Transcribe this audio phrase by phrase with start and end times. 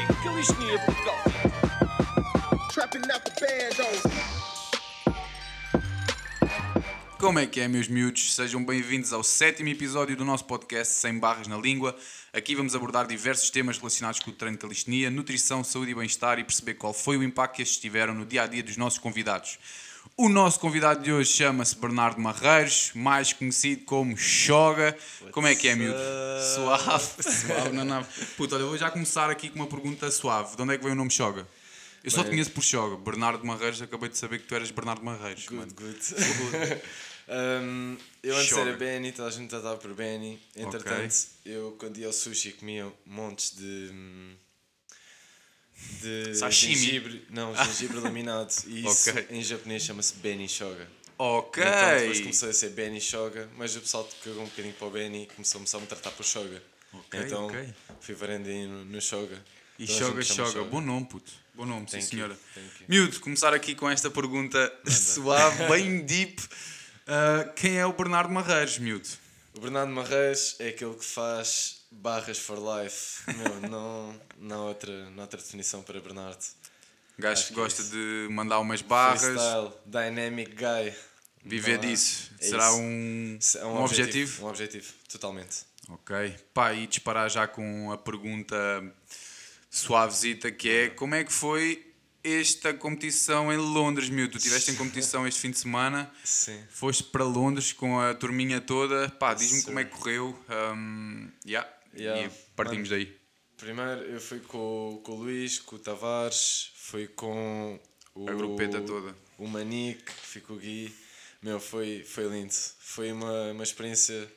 [0.00, 1.16] Trem Calistenia Portugal.
[2.72, 4.02] Trapping out the bandos.
[7.18, 8.34] Como é que é, meus miúdos?
[8.34, 11.94] Sejam bem-vindos ao sétimo episódio do nosso podcast Sem Barras na Língua.
[12.32, 16.38] Aqui vamos abordar diversos temas relacionados com o treino de calistenia, nutrição, saúde e bem-estar
[16.38, 18.98] e perceber qual foi o impacto que estes tiveram no dia a dia dos nossos
[18.98, 19.58] convidados.
[20.16, 24.96] O nosso convidado de hoje chama-se Bernardo Marreiros, mais conhecido como Choga.
[25.32, 25.98] Como é que é, miúdo?
[26.54, 28.06] Suave, suave na nave.
[28.36, 30.56] Puta, olha, eu vou já começar aqui com uma pergunta suave.
[30.56, 31.48] De onde é que veio o nome Choga?
[32.04, 32.96] Eu só te conheço por Choga.
[32.96, 35.46] Bernardo Marreiros, acabei de saber que tu eras Bernardo Marreiros.
[35.48, 35.72] mano.
[35.74, 36.82] Good, good.
[37.30, 40.40] Um, eu antes era Benny, toda a gente tratava por Benny.
[40.56, 41.14] Entretanto,
[41.46, 43.88] eu quando ia ao sushi comia montes de.
[46.00, 46.74] De Sashimi.
[46.76, 48.52] gengibre, não, gengibre laminado.
[48.66, 49.26] E isso Ok.
[49.30, 50.88] em japonês chama-se Benny Shoga.
[51.18, 51.62] Ok.
[51.62, 54.90] Então depois começou a ser Benny Shoga, mas o pessoal cagou um bocadinho para o
[54.90, 56.62] Benny e começou a me tratar por Shoga.
[56.92, 57.68] Ok, então ok.
[58.00, 59.42] fui varando aí no, Shoga.
[59.78, 60.64] E Toda a Choga, gente chama Choga.
[60.70, 61.30] Bom nome, puto.
[61.54, 62.38] Bom nome, sim Thank you, senhora.
[62.54, 62.86] thank you.
[62.88, 66.42] Miúdo, começar aqui com esta pergunta suave, bem deep.
[67.06, 69.06] Ah, quem é o Bernardo Marreiros, miúdo?
[69.56, 73.22] O Bernardo Marreis é aquele que faz barras for life.
[73.36, 76.44] Meu, não, não, há outra, não há outra definição para Bernardo.
[77.18, 77.90] Gajo que é gosta isso.
[77.90, 80.94] de mandar umas barras, Freestyle, dynamic guy.
[81.44, 82.30] viver disso.
[82.40, 82.78] é Será isso.
[82.80, 84.46] um, É um objetivo?
[84.46, 85.58] Um objetivo, totalmente.
[85.88, 86.34] Ok.
[86.54, 88.56] Pá, e disparar já com a pergunta
[89.68, 91.89] suavezita que é como é que foi
[92.22, 94.32] esta competição em Londres, miúdo?
[94.32, 96.10] Tu estiveste em competição este fim de semana.
[96.24, 96.62] Sim.
[96.68, 99.08] Foste para Londres com a turminha toda.
[99.10, 100.38] Pá, diz-me como é que correu.
[100.48, 101.68] Um, yeah.
[101.94, 102.26] Yeah.
[102.26, 103.16] E partimos daí.
[103.56, 107.78] Primeiro eu fui com, com o Luís, com o Tavares, fui com
[108.14, 109.14] o, A grupeta toda.
[109.38, 110.94] O Manique, fui com o Gui.
[111.42, 112.52] Meu, foi, foi lindo.
[112.52, 114.30] Foi uma, uma experiência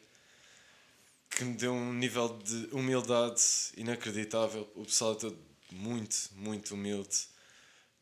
[1.30, 3.42] que me deu um nível de humildade
[3.76, 4.70] inacreditável.
[4.76, 5.38] O pessoal é todo
[5.72, 7.33] muito, muito humilde.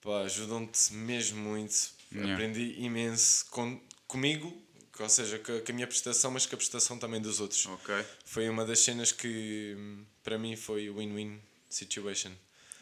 [0.01, 1.91] Pá, ajudam-te mesmo muito.
[2.11, 2.33] Yeah.
[2.33, 4.61] Aprendi imenso com, comigo,
[4.99, 7.65] ou seja, com a, com a minha prestação, mas com a prestação também dos outros.
[7.65, 7.95] Ok.
[8.25, 9.77] Foi uma das cenas que
[10.23, 11.39] para mim foi win-win
[11.69, 12.31] situation.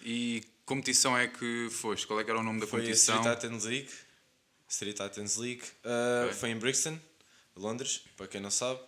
[0.04, 2.08] E competição é que foste?
[2.08, 3.18] Qual é que era o nome da Foi a competição?
[3.18, 3.90] Street Titans League.
[4.68, 5.64] Street Titans League.
[5.84, 6.34] Uh, Ok.
[6.40, 7.00] Foi em Brixton,
[7.56, 8.80] Londres, para quem não sabe.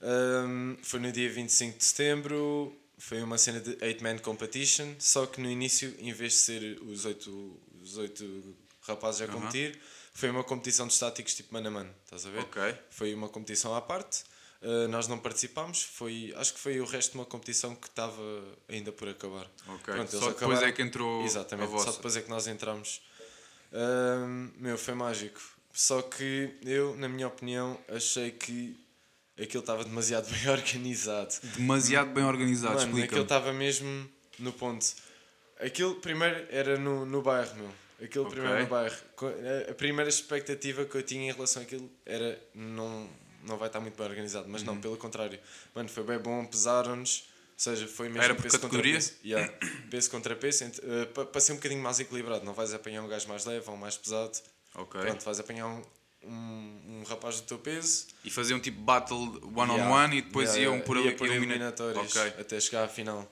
[0.00, 2.76] Um, foi no dia 25 de setembro.
[2.98, 4.94] Foi uma cena de 8-man competition.
[4.98, 9.78] Só que no início, em vez de ser os 8 os oito rapazes a competir,
[10.12, 11.94] foi uma competição de estáticos tipo mano a mano.
[12.04, 12.40] Estás a ver?
[12.40, 12.78] Ok.
[12.90, 14.24] Foi uma competição à parte.
[14.62, 15.82] Uh, nós não participámos.
[15.82, 18.22] Foi, acho que foi o resto de uma competição que estava
[18.68, 19.46] ainda por acabar.
[19.68, 19.94] Ok.
[19.94, 23.02] Pronto, Só depois acabaram- é que entrou Exatamente, só depois é que nós entramos.
[23.72, 25.40] Ahm, meu, foi mágico.
[25.72, 28.76] Só que eu, na minha opinião, achei que
[29.38, 31.34] aquilo estava demasiado bem organizado.
[31.56, 33.22] Demasiado bem organizado, Mano, aquilo explica-me.
[33.22, 34.08] estava mesmo
[34.38, 34.86] no ponto.
[35.60, 37.70] Aquilo primeiro era no, no bairro, meu.
[38.02, 38.36] Aquilo Ok.
[38.36, 38.96] primeiro no bairro.
[39.70, 43.08] A- primeira expectativa que eu tinha em relação àquilo era não,
[43.42, 44.46] não vai estar muito bem organizado.
[44.48, 44.74] Mas Uhum.
[44.74, 45.38] não, pelo contrário.
[45.74, 47.20] Mano, foi bem bom, pesaram-nos.
[47.54, 48.92] Ou seja, foi mesmo Era por peso categoria?
[49.00, 49.20] contra peso.
[49.24, 49.52] Yeah.
[49.90, 50.64] peso contra peso.
[51.14, 52.44] pa- para ser um bocadinho mais equilibrado.
[52.44, 54.38] Não vais apanhar um gajo mais leve ou mais pesado.
[54.74, 55.00] Ok.
[55.00, 55.82] Pronto, vais apanhar um,
[56.22, 58.08] um, um rapaz do teu peso.
[58.22, 59.90] E faziam tipo battle one on Yeah.
[59.90, 62.34] one e depois Yeah, iam por, ia ali- por elimina- eliminatórias Ok.
[62.40, 63.26] até chegar à final.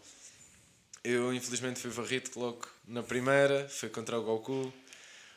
[1.04, 4.72] Eu infelizmente fui varrido logo na primeira, foi contra o Goku.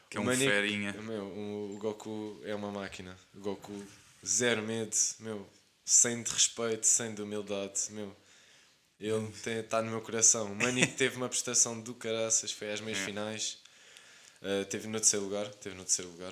[0.10, 0.94] Que é um Manique- ferinha.
[0.94, 3.18] Meu, o, Goku é uma máquina.
[3.36, 3.86] O Goku,
[4.26, 5.46] zero medo, meu,
[5.84, 8.16] sem de respeito, sem de humildade, meu.
[9.00, 9.30] Ele
[9.60, 10.54] está no meu coração.
[10.54, 13.06] O Manique teve uma prestação do caraças, foi às meias É.
[13.06, 13.58] finais.
[14.42, 16.32] Uh, teve no terceiro lugar, teve no terceiro lugar.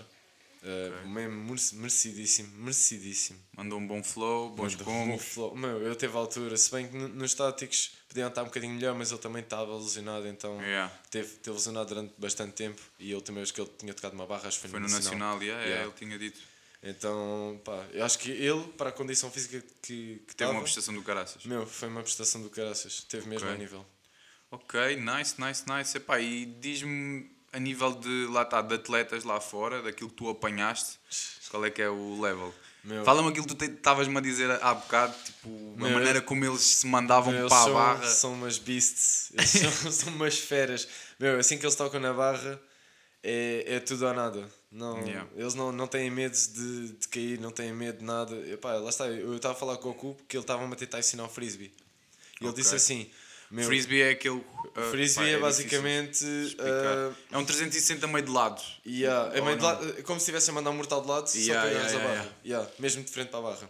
[0.64, 3.40] Uh, Mesmo merec- merecidíssimo, merecidíssimo.
[3.58, 5.26] Mandou um bom flow, bons Manda um combos.
[5.26, 5.56] flow.
[5.56, 8.96] Meu, eu teve altura, se bem que no- nos táticos podiam estar um bocadinho melhor,
[8.96, 10.94] mas ele também estava lesionado, então Yeah.
[11.10, 12.82] teve, teve lesionado durante bastante tempo.
[13.00, 14.88] E a última vez que ele tinha tocado uma barra, acho que foi, Foi no
[14.88, 15.84] Nacional, yeah, yeah, Yeah.
[15.86, 16.40] ele tinha dito.
[16.84, 20.62] Então, pá, eu acho que ele, para a condição física que, que Teve uma estava,
[20.64, 21.44] prestação do caraças.
[21.46, 23.04] meu, foi uma prestação do caraças.
[23.10, 23.56] Teve mesmo Ok.
[23.56, 23.86] a nível.
[24.52, 25.98] Ok, nice, nice, nice.
[25.98, 30.30] Epá, e diz-me a nível de, lá está, de atletas lá fora, daquilo que tu
[30.30, 31.00] apanhaste,
[31.50, 32.54] qual é que é o level?
[32.86, 33.04] Meu.
[33.04, 36.62] Fala-me aquilo que tu estavas-me a dizer há bocado, tipo, a Meu, maneira como eles
[36.62, 38.08] se mandavam Meu, para a são, barra.
[38.08, 39.50] são umas beasts, eles
[39.82, 40.88] são, são umas feras.
[41.20, 42.62] Meu, assim que eles tocam na barra,
[43.24, 44.48] é, é tudo ou nada.
[44.72, 45.28] Não, Yeah.
[45.36, 48.36] Eles não, não têm medo de, de cair, não têm medo de nada.
[48.52, 51.00] Epá, lá está, eu estava a falar com o Goku porque ele estava-me a tentar
[51.00, 51.74] ensinar o frisbee.
[52.40, 52.62] E ele Ok.
[52.62, 53.10] disse assim:
[53.56, 54.36] meu, Frisbee é aquele.
[54.38, 54.44] uh,
[54.92, 56.26] frisbee pá, é, difícil basicamente.
[56.26, 58.62] uh, é um 360 meio de lado.
[58.86, 61.62] Yeah, é meio de lado- como se estivesse a mandar um mortal de lado, Yeah,
[61.62, 62.36] só que yeah, a barra.
[62.46, 63.70] Yeah, mesmo de frente para a barra.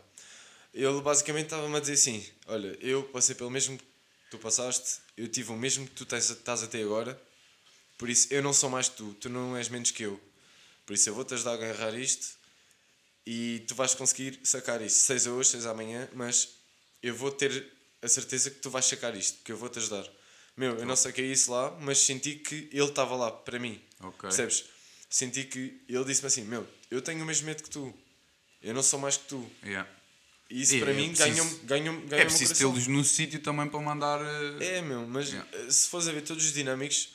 [0.74, 3.86] Ele basicamente estava-me a dizer assim: Olha, eu passei pelo mesmo que
[4.32, 7.20] tu passaste, eu tive o mesmo que tu tens, estás a ter agora,
[7.98, 10.20] por isso eu não sou mais que tu, tu não és menos que eu.
[10.86, 12.36] Por isso eu vou-te ajudar a agarrar isto
[13.26, 16.50] e tu vais conseguir sacar isto, seja hoje, seja amanhã, mas
[17.02, 20.06] eu vou ter a certeza que tu vais sacar isto, que eu vou-te ajudar.
[20.58, 23.82] Meu, eu não saquei isso lá, mas senti que ele estava lá para mim.
[24.00, 24.22] Ok.
[24.22, 24.66] Percebes?
[25.10, 27.94] Senti que ele disse-me assim: Meu, eu tenho o mesmo medo que tu,
[28.62, 29.52] eu não sou mais que tu.
[29.64, 29.90] Yeah.
[30.50, 33.40] E isso E para é mim preciso- ganha-me ganha ganha É preciso tê-los no sítio
[33.42, 34.22] também para mandar.
[34.62, 35.50] eh, É, meu, mas Yeah.
[35.58, 37.10] eh, se fores a ver todos os dinâmicos,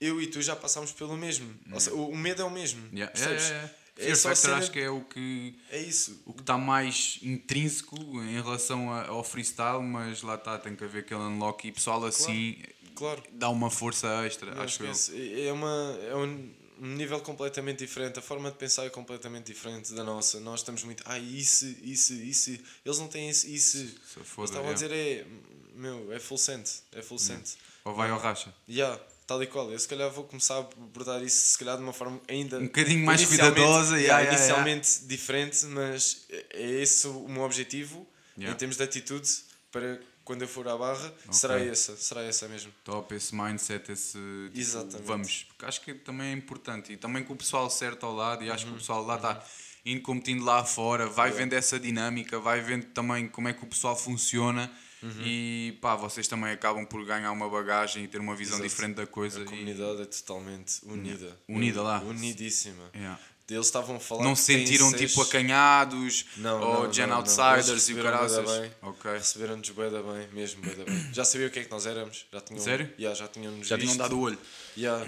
[0.00, 1.54] eu e tu já passámos pelo mesmo.
[1.72, 2.80] Ou seja, o, o medo é o mesmo.
[2.96, 3.06] Yeah.
[3.06, 3.44] É, percebes?
[3.50, 3.74] é, é.
[4.00, 6.22] É Fear a Factor cena- acho que é o que É isso.
[6.24, 10.84] o que está mais intrínseco em relação a- ao freestyle, mas lá está, tem que
[10.84, 12.56] haver aquele unlock e pessoal assim
[12.94, 13.22] Claro.
[13.32, 14.90] dá uma força extra, Não acho eu.
[14.90, 15.42] esquece.
[15.46, 16.52] É, uma, é um,
[16.82, 18.18] nível completamente diferente.
[18.18, 20.40] A forma de pensar é completamente diferente da nossa.
[20.40, 21.02] Nós estamos muito.
[21.06, 22.50] Ah, isso, isso, isso.
[22.84, 23.46] Eles não têm isso.
[23.48, 23.76] isso.
[23.76, 24.72] Se Eles estavam a yeah.
[24.72, 25.26] dizer é.
[25.74, 26.66] Meu, é full cent.
[26.92, 27.54] É full cent.
[27.84, 28.54] Ou vai ao racha.
[28.68, 29.00] Yeah,
[29.30, 29.70] tal e qual.
[29.70, 32.64] Eu se calhar vou começar a abordar isso se calhar de uma forma ainda Um
[32.64, 38.06] bocadinho mais cuidadosa, yeah, yeah, inicialmente diferente, mas é é esse o meu objetivo
[38.36, 38.54] Yeah.
[38.54, 39.28] em termos de atitude
[39.70, 42.72] para quando eu for à barra, será essa, será essa mesmo.
[42.84, 44.16] Top, esse mindset, esse
[44.46, 45.06] tipo, Exatamente.
[45.06, 45.44] vamos.
[45.48, 46.92] Porque acho que também é importante.
[46.92, 48.70] E também com o pessoal certo ao lado, e acho Uhum.
[48.70, 49.44] que o pessoal lá está
[49.84, 53.66] indo competindo lá fora, vai vendo essa dinâmica, vai vendo também como é que o
[53.66, 54.70] pessoal funciona.
[55.02, 55.22] Uhum.
[55.24, 58.68] E pá, vocês também acabam por ganhar uma bagagem e ter uma visão Exato.
[58.68, 59.40] diferente da coisa.
[59.40, 61.36] A e- comunidade é totalmente unida.
[61.48, 62.00] Unida lá.
[62.02, 62.90] Unidíssima.
[62.94, 63.18] Yeah.
[63.48, 67.08] Eles estavam a falar Não se sentiram seis- tipo acanhados Não, ou não, gen não,
[67.10, 67.16] não.
[67.16, 67.96] outsiders Eles e o
[68.60, 68.72] bem.
[68.82, 69.10] Ok.
[69.10, 71.12] Receberam-nos bué da bem, mesmo bué da bem.
[71.12, 72.26] Já sabia o que é que nós éramos.
[72.32, 72.88] Já tinham, Sério?
[72.96, 74.38] Yeah, já tinham Já tinham dado o olho.
[74.78, 75.04] Yeah.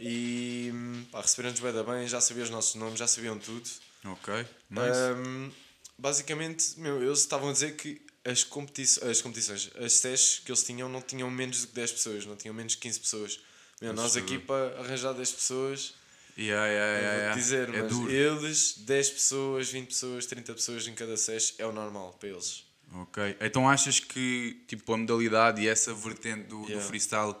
[0.00, 0.72] E
[1.14, 3.68] receberam-nos bué da bem, já sabiam os nossos nomes, já sabiam tudo.
[4.06, 4.34] Ok.
[4.70, 4.90] Nice.
[5.28, 5.50] Um,
[5.98, 8.00] basicamente, meu, eles estavam a dizer que
[8.30, 12.26] as, competi as competições, as sessions que eles tinham, não tinham menos que 10 pessoas,
[12.26, 13.40] não tinham menos de 15 pessoas.
[13.80, 15.94] Meu, nós aqui para arranjar 10 pessoas,
[16.38, 18.12] Yeah, yeah, yeah, vou dizer, é mas duro.
[18.12, 22.62] eles, 10 pessoas, 20 pessoas, 30 pessoas em cada session é o normal para eles.
[22.92, 23.36] Ok.
[23.40, 27.34] Então achas que tipo, a modalidade e essa vertente do, do freestyle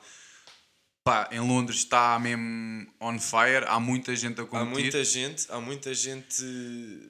[1.04, 3.66] pá, em Londres está mesmo on fire?
[3.66, 4.82] Há muita gente a Há competir?
[4.82, 6.42] muita gente, há muita gente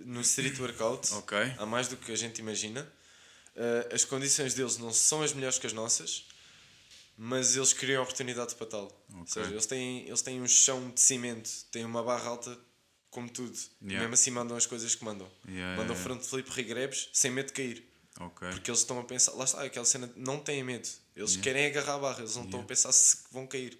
[0.05, 1.08] no street workout,
[1.56, 2.87] há mais do que a gente imagina.
[3.56, 6.26] Uh, as condições deles não são as melhores que as nossas,
[7.17, 9.06] mas eles criam oportunidade para tal.
[9.14, 12.58] Ou seja, eles têm, eles têm um chão de cimento, têm uma barra alta
[13.11, 13.58] como tudo.
[13.81, 14.00] Yeah.
[14.00, 15.26] Mesmo assim mandam as coisas que mandam.
[15.49, 17.82] Yeah, mandam yeah, front flip, regrebs, sem medo de cair.
[18.20, 18.49] Ok.
[18.50, 20.87] Porque eles estão a pensar, lá está, aquela cena, não têm medo.
[21.14, 23.79] Eles querem agarrar a barra, eles não estão a pensar se vão cair.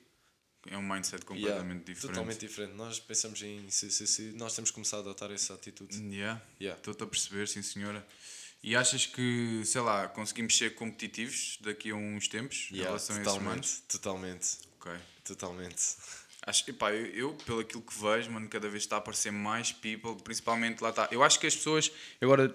[0.69, 2.15] É um mindset completamente diferente.
[2.15, 2.75] Totalmente diferente.
[2.75, 5.97] Nós pensamos em se, se, se nós temos começado a adotar essa atitude.
[6.13, 6.43] Yeah.
[6.59, 8.07] Estou-te a perceber, sim senhora.
[8.67, 13.15] E achas que, sei lá, conseguimos ser competitivos daqui a uns tempos em Yeah, relação
[13.15, 13.83] a esses totalmente, manos?
[13.89, 14.47] totalmente,
[14.81, 14.93] Ok.
[15.25, 15.83] totalmente.
[16.45, 19.71] Acho, epá, eu, eu, pelo aquilo que vejo, mano, cada vez está a aparecer mais
[19.71, 21.09] people, principalmente lá está.
[21.13, 22.53] Eu acho que as pessoas, agora,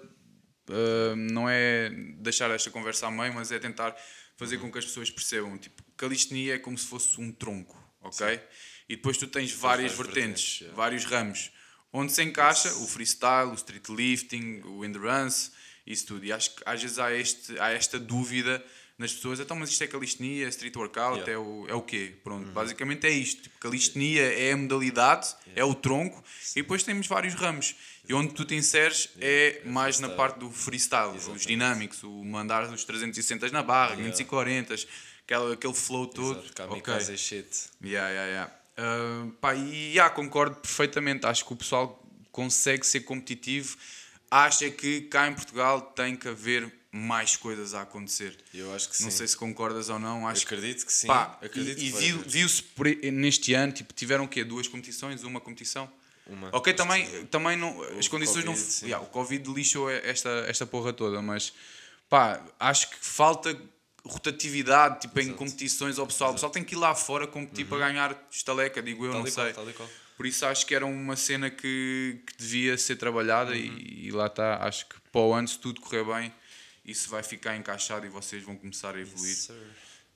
[0.68, 1.88] ah, não é
[2.18, 3.96] deixar esta conversa a meio, mas é tentar
[4.36, 8.38] fazer com que as pessoas percebam, tipo, calistenia é como se fosse um tronco, ok?
[8.86, 10.76] E depois tu tens várias várias vertentes, vertentes, yeah.
[10.76, 11.52] vários ramos,
[11.90, 15.52] onde se encaixa o freestyle, o street lifting, o endurance,
[15.86, 16.24] isso tudo.
[16.24, 18.64] E acho que às vezes há, este, há esta dúvida
[18.98, 21.32] nas pessoas, então, mas isto é calistenia, é street workout, Yeah.
[21.32, 22.14] é o, é o quê?
[22.22, 23.42] Pronto, basicamente é isto.
[23.42, 26.22] Tipo, calistenia é a modalidade, é o tronco,
[26.54, 27.74] e depois temos vários ramos.
[28.08, 32.70] E onde tu te inseres é mais na parte do freestyle, os dinâmicos, o mandar
[32.72, 36.38] os 360 na barra, 540, aquele, aquele flow todo.
[36.38, 37.14] Exato, kamikaze Ok.
[37.14, 37.48] é shit.
[37.82, 38.52] Yeah, yeah, yeah.
[38.76, 41.26] Ah, pá, e yeah, concordo perfeitamente.
[41.26, 41.98] Acho que o pessoal
[42.30, 43.76] consegue ser competitivo.
[44.34, 48.34] Acha que cá em Portugal tem que haver mais coisas a acontecer.
[48.54, 49.04] Eu acho que sim.
[49.04, 50.26] Não sei se concordas ou não.
[50.26, 51.06] Acho acredito que sim.
[51.06, 54.42] Pá, acredito e, e viu- viu-se por- neste ano, tipo, tiveram o quê?
[54.42, 55.22] Duas competições?
[55.22, 55.90] Uma competição?
[56.26, 56.48] Uma.
[56.52, 58.52] Ok, também, que também não, as condições não.
[58.54, 58.86] Covid, sim.
[58.86, 61.52] Yeah, o Covid lixou esta, esta porra toda, mas
[62.08, 63.54] pá, acho que falta
[64.04, 65.38] rotatividade tipo, em Exato.
[65.38, 66.30] competições ao pessoal.
[66.30, 69.30] O pessoal tem que ir lá fora competir para ganhar estaleca, digo eu, Tal não
[69.30, 69.52] sei.
[69.52, 69.88] tal qual.
[70.16, 74.26] Por isso acho que era uma cena que, que devia ser trabalhada e, e lá
[74.26, 74.64] está.
[74.64, 76.32] Acho que para o ano, se tudo correr bem,
[76.84, 79.54] isso vai ficar encaixado e vocês vão começar a evoluir Sir.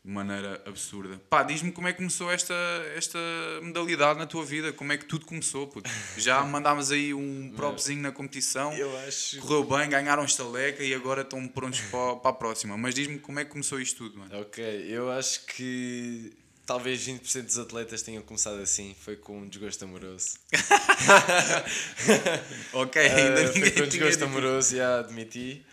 [0.05, 1.21] de maneira absurda.
[1.31, 2.55] Pá, diz-me como é que começou esta,
[2.95, 3.19] esta
[3.63, 5.89] modalidade na tua vida, como é que tudo começou, puto.
[6.17, 8.73] Já mandámos aí um propzinho na competição,
[9.07, 9.39] acho.
[9.39, 12.77] correu bem, ganharam estaleca e agora estão prontos para, para a próxima.
[12.77, 14.41] Mas diz-me como é que começou isto tudo, mano.
[14.41, 16.33] Ok, eu acho que
[16.67, 18.95] talvez 20% dos atletas tenham começado assim.
[19.01, 20.31] Foi com um desgosto amoroso.
[22.73, 25.65] Ok, ainda foi ninguém com um desgosto amoroso, já admiti.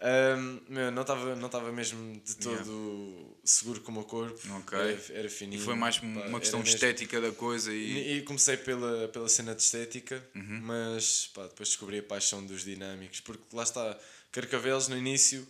[0.00, 4.38] Ahm, meu, não estava não tava mesmo de todo seguro com o meu corpo.
[4.58, 4.78] Ok.
[4.78, 5.62] Era, era E fininho.
[5.62, 7.76] foi mais pá, uma questão mesmo- estética da coisa e.
[7.76, 10.60] E, e comecei pela, pela cena de estética, Uhum.
[10.62, 13.98] mas pá, depois descobri a paixão dos dinâmicos, porque lá está,
[14.30, 15.46] Carcavelos no início,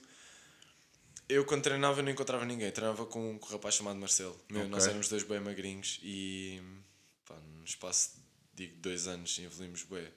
[1.29, 4.39] eu quando treinava não encontrava ninguém, treinava com, com um rapaz chamado Marcelo.
[4.49, 4.91] Meu, Nós Ok.
[4.91, 6.61] éramos dois bem magrinhos e
[7.27, 8.17] pá, no espaço
[8.55, 10.09] de dois anos evoluímos bem.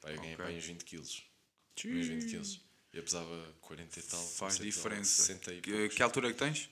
[0.00, 0.44] Pá, eu ganhei Ok.
[0.46, 1.22] pá, uns 20 quilos.
[1.84, 2.60] Uns 20 quilos.
[2.92, 4.20] Eu pesava 40 e tal.
[4.24, 5.22] Faz 60 e tal, diferença.
[5.22, 6.70] 60 e Que, que altura é que tens?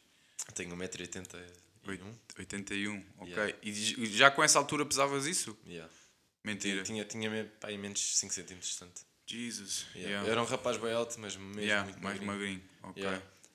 [0.55, 2.15] Tenho 1,81m.
[2.39, 3.33] 81, ok.
[3.33, 3.59] Yeah.
[3.63, 5.59] E já com essa altura pesavas isso?
[5.67, 5.93] Yeah.
[6.45, 6.83] Mentira.
[6.85, 9.03] Tinha, tinha, tinha pá, menos 5 cm distante.
[9.27, 9.87] Jesus.
[9.95, 10.11] Yeah.
[10.11, 10.31] Yeah.
[10.31, 12.63] Era um rapaz bem alto, mas mesmo Yeah, muito mais magrinho.
[12.63, 12.63] magrinho.
[12.83, 13.03] Ok.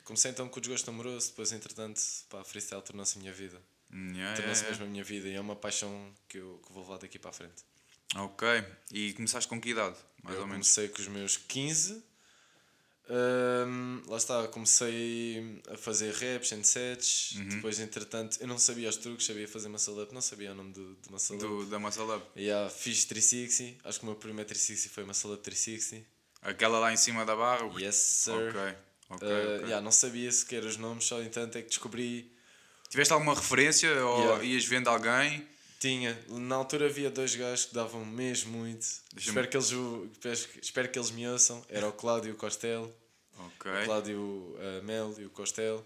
[0.08, 3.62] Comecei então com o desgosto amoroso, depois entretanto, pá, freestyle tornou-se a minha vida.
[3.92, 6.84] Yeah, Tornou-se yeah, mesmo a minha vida e é uma paixão que eu, que vou
[6.84, 7.66] levar daqui para a frente.
[8.16, 8.48] Ok.
[8.90, 9.98] E começaste com que idade?
[10.24, 10.74] Mais eu ou menos.
[10.74, 12.02] comecei com os meus 15.
[13.10, 17.34] Hum, lá está, comecei a fazer raps and sets.
[17.34, 17.50] Uhum.
[17.50, 20.72] Depois, entretanto, eu não sabia os truques, sabia fazer muscle up, não sabia o nome
[20.72, 21.46] do, do muscle up.
[21.46, 22.26] Do, da Muscle Up.
[22.40, 26.08] Yeah, fiz 360, acho que o meu primeiro 360 foi muscle up 360.
[26.42, 27.70] Aquela lá em cima da barra?
[27.78, 28.56] Yes, sir.
[28.56, 28.87] Ok.
[29.10, 29.28] Ok.
[29.28, 29.66] Uh, ok.
[29.66, 32.32] yeah, não sabia sequer os nomes, só entanto é que descobri.
[32.90, 34.44] Tiveste alguma referência ou Yeah.
[34.44, 35.48] ias vendo alguém?
[35.80, 38.86] Tinha, na altura havia dois gajos que davam mesmo muito.
[39.16, 39.72] Espero que, eles,
[40.62, 41.64] espero que eles me ouçam.
[41.70, 42.92] Era o Cláudio Costello,
[43.38, 43.72] Ok.
[43.72, 45.86] o Cláudio uh, Mel e o Costello.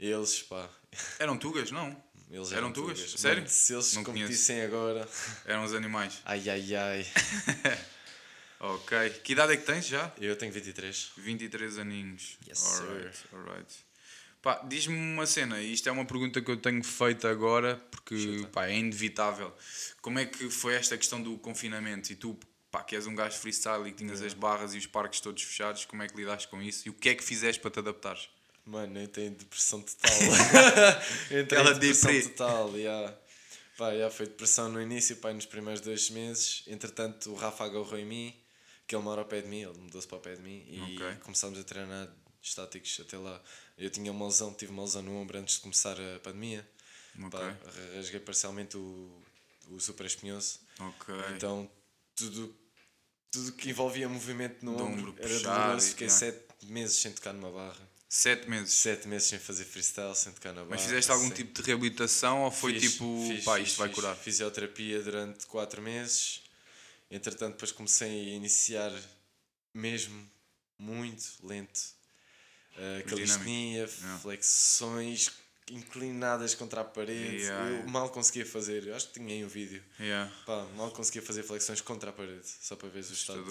[0.00, 0.68] Eles, pá,
[1.18, 1.70] Eram tugas?
[1.70, 1.96] Não.
[2.30, 2.98] eles Eram eram tugas?
[2.98, 3.20] tugas.
[3.20, 3.42] Sério?
[3.42, 5.06] Mano, se eles Não competissem agora,
[5.44, 6.18] Eram os animais.
[6.24, 7.06] ai ai ai.
[8.60, 9.10] Ok.
[9.24, 10.12] Que idade é que tens já?
[10.20, 11.12] Eu tenho 23.
[11.16, 12.36] 23 aninhos.
[12.46, 13.74] Yes, alright, alright.
[14.42, 18.66] Pá, diz-me uma cena, isto é uma pergunta que eu tenho feito agora, porque pá,
[18.66, 19.54] é inevitável.
[20.00, 22.10] Como é que foi esta questão do confinamento?
[22.12, 22.38] E tu,
[22.70, 25.42] pá, que és um gajo freestyle e que tinhas as barras e os parques todos
[25.42, 26.88] fechados, como é que lidaste com isso?
[26.88, 28.28] E o que é que fizeste para te adaptares?
[28.64, 30.10] Mano, eu tenho depressão total.
[31.30, 32.28] eu tenho Aquela depressão deprê.
[32.30, 33.14] total, yeah.
[33.76, 36.62] Pá, yeah, foi depressão no início, pá, nos primeiros dois meses.
[36.66, 38.34] Entretanto, o Rafa agarrou em mim,
[38.90, 40.80] que ele mora ao pé de mim, ele mudou-se para o pé de mim e
[40.96, 41.16] Ok.
[41.22, 43.40] começámos a treinar estáticos até lá.
[43.78, 46.68] Eu tinha uma lesão, tive uma lesão no ombro antes de começar a pandemia.
[47.16, 47.30] Ok.
[47.30, 47.56] Pá,
[47.94, 49.22] rasguei parcialmente o,
[49.68, 50.58] o super espinhoso.
[50.80, 51.14] Ok.
[51.36, 51.70] Então,
[52.16, 52.52] tudo,
[53.30, 55.90] tudo que envolvia movimento no ombro, era doloroso.
[55.90, 56.18] Fiquei yeah.
[56.18, 57.88] sete meses sem tocar numa barra.
[58.08, 58.72] Sete meses.
[58.72, 60.70] Sete meses sem fazer freestyle, sem tocar na barra.
[60.70, 63.78] Mas fizeste algum sem- tipo de reabilitação ou foi Fiz, tipo, fiz, pá, fiz, isto
[63.78, 64.16] vai fiz curar?
[64.16, 66.42] Fisioterapia durante quatro meses.
[67.10, 68.92] Entretanto, depois comecei a iniciar
[69.74, 70.30] mesmo
[70.78, 71.80] muito lento.
[72.76, 74.18] Uh, calistenia, Yeah.
[74.20, 75.30] flexões
[75.68, 77.42] inclinadas contra a parede.
[77.42, 77.90] Yeah, eu yeah.
[77.90, 79.82] mal conseguia fazer, eu acho que tinha aí um vídeo.
[80.46, 83.44] Pá, mal conseguia fazer flexões contra a parede, só para ver o estado.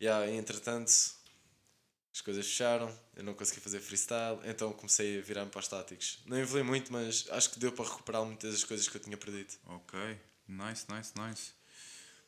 [0.00, 0.26] Yeah.
[0.30, 0.92] E entretanto,
[2.12, 6.18] as coisas fecharam, eu não consegui fazer freestyle, então comecei a virar-me para os estáticos.
[6.26, 9.16] Não evolui muito, mas acho que deu para recuperar muitas das coisas que eu tinha
[9.16, 9.52] perdido.
[9.66, 9.98] Ok,
[10.48, 11.52] nice, nice, nice.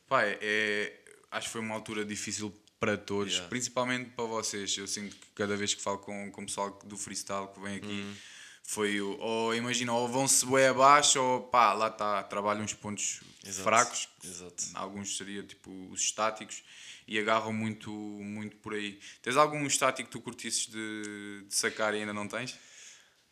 [0.09, 0.99] Pá, é, é-
[1.31, 3.49] acho que foi uma altura difícil para todos, Yeah.
[3.49, 4.75] principalmente para vocês.
[4.77, 7.75] Eu sinto que cada vez que falo com, com o pessoal do freestyle que vem
[7.75, 8.15] aqui, Uhum.
[8.63, 13.19] foi o, ou imagina, ou vão-se bem abaixo, ou pá, lá está, trabalham uns pontos
[13.45, 13.63] Exato.
[13.63, 14.63] fracos, Exato.
[14.75, 16.63] alguns seria tipo os estáticos,
[17.07, 18.99] e agarram muito, muito por aí.
[19.21, 22.57] Tens algum estático que tu curtisses de, de sacar e ainda não tens?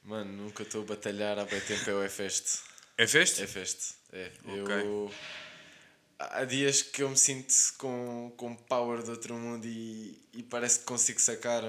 [0.04, 2.60] Mano, nunca estou a batalhar há bem tempo, é o Efeste.
[2.98, 3.44] É feste?
[3.44, 4.32] É Feste, é.
[4.44, 4.76] Ok.
[4.76, 5.14] Eu...
[6.20, 10.80] Há dias que eu me sinto com, com power do outro mundo e, e parece
[10.80, 11.62] que consigo sacar,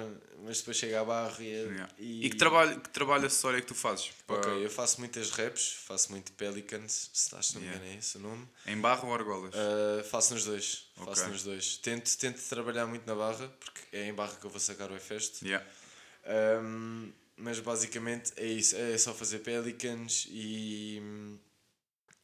[0.43, 1.49] mas depois chega à barra e...
[1.49, 1.89] Yeah.
[1.99, 2.27] e...
[2.27, 4.11] E, que, trabalho, que trabalho acessório é que tu fazes?
[4.27, 7.97] Ok, Para- eu faço muitas raps, faço muito Pelicans, se que não me engano é
[7.97, 8.49] esse o nome.
[8.67, 9.55] Em barra ou argolas?
[9.55, 10.87] Uh, faço nos dois.
[10.97, 11.27] Faço Ok.
[11.27, 11.77] nos dois.
[11.77, 14.97] Tento, tento trabalhar muito na barra, porque é em barra que eu vou sacar o
[14.97, 15.45] Efeste.
[15.47, 15.67] Yeah.
[16.63, 18.75] Um, mas basicamente é isso.
[18.77, 21.03] É só fazer pelicans e.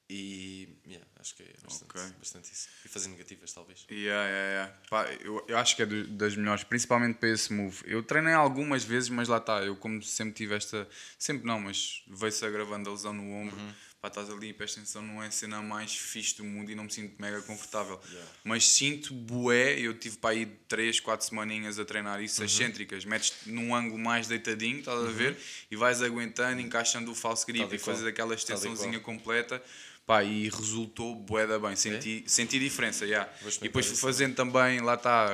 [0.08, 0.68] E.
[0.87, 2.02] Yeah, acho que é bastante, Ok.
[2.18, 2.68] bastante isso.
[2.84, 3.87] E fazer negativas, talvez.
[3.90, 4.73] Yeah, yeah, yeah.
[4.90, 7.82] Pá, eu, eu acho que é do- das melhores, principalmente para esse move.
[7.87, 9.62] Eu treinei algumas vezes, mas lá está.
[9.64, 10.87] Eu, como sempre tive esta.
[11.18, 13.56] Sempre não, mas veio-se agravando a lesão no ombro.
[13.56, 13.73] Uhum.
[14.02, 16.84] Pá, estás ali, presta atenção, não é a cena mais fixe do mundo e não
[16.84, 17.99] me sinto mega confortável.
[18.11, 18.30] Yeah.
[18.44, 19.78] Mas sinto bué.
[19.80, 22.44] Eu tive para aí 3, 4 semaninhas a treinar isso, Uhum.
[22.46, 23.06] excêntricas.
[23.06, 25.38] Metes num ângulo mais deitadinho, estás a ver?
[25.70, 28.11] E vais aguentando, encaixando o falso grip Tal e fazes qual.
[28.11, 29.62] aquela extensãozinha completa.
[30.06, 33.26] Pá, e resultou bué bem, senti, senti diferença, yeah.
[33.40, 35.30] E depois fui isso fazendo também, lá está,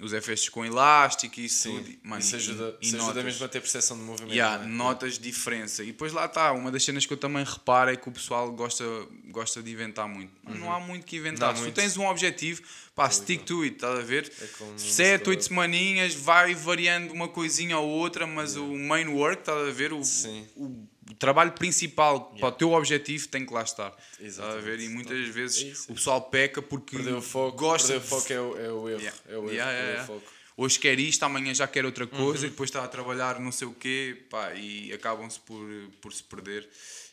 [0.00, 1.98] os efeitos com elástico e isso Sim, tudo.
[2.02, 3.24] Mano, isso ajuda, e isso ajuda notas.
[3.24, 4.32] mesmo a ter percepção de movimento.
[4.32, 4.66] Yeah, é?
[4.66, 5.82] notas diferença.
[5.82, 8.50] E depois lá está, uma das cenas que eu também reparo é que o pessoal
[8.52, 8.84] gosta,
[9.26, 10.32] gosta de inventar muito.
[10.42, 11.50] Mas Não há muito que inventar.
[11.50, 11.74] Não Se tu muito.
[11.74, 12.62] tens um objetivo,
[12.94, 14.32] pá, stick to it, estás a ver?
[14.40, 19.40] É Sete, se oito semaninhas, vai variando uma coisinha ou outra, mas o main work,
[19.40, 19.92] estás a ver?
[19.92, 20.46] O, Sim.
[20.56, 20.83] o,
[21.14, 23.96] o trabalho principal para o teu objetivo tem que lá estar.
[24.20, 24.80] Estás a ver?
[24.80, 24.84] Exatamente.
[24.84, 25.92] E muitas vezes É isso.
[25.92, 28.88] o pessoal peca porque Perder o foco, gosta perder o foco é o, é o
[28.88, 29.00] erro.
[29.00, 29.18] Yeah.
[29.28, 30.06] É o erro, Yeah, yeah, o yeah.
[30.06, 30.32] foco.
[30.56, 32.46] Hoje quer isto, amanhã já quer outra coisa Uhum.
[32.46, 35.66] e depois está a trabalhar não sei o quê pá, e acabam-se por,
[36.00, 36.68] por se perder.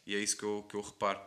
[0.05, 1.20] E é isso que eu, que eu reparo.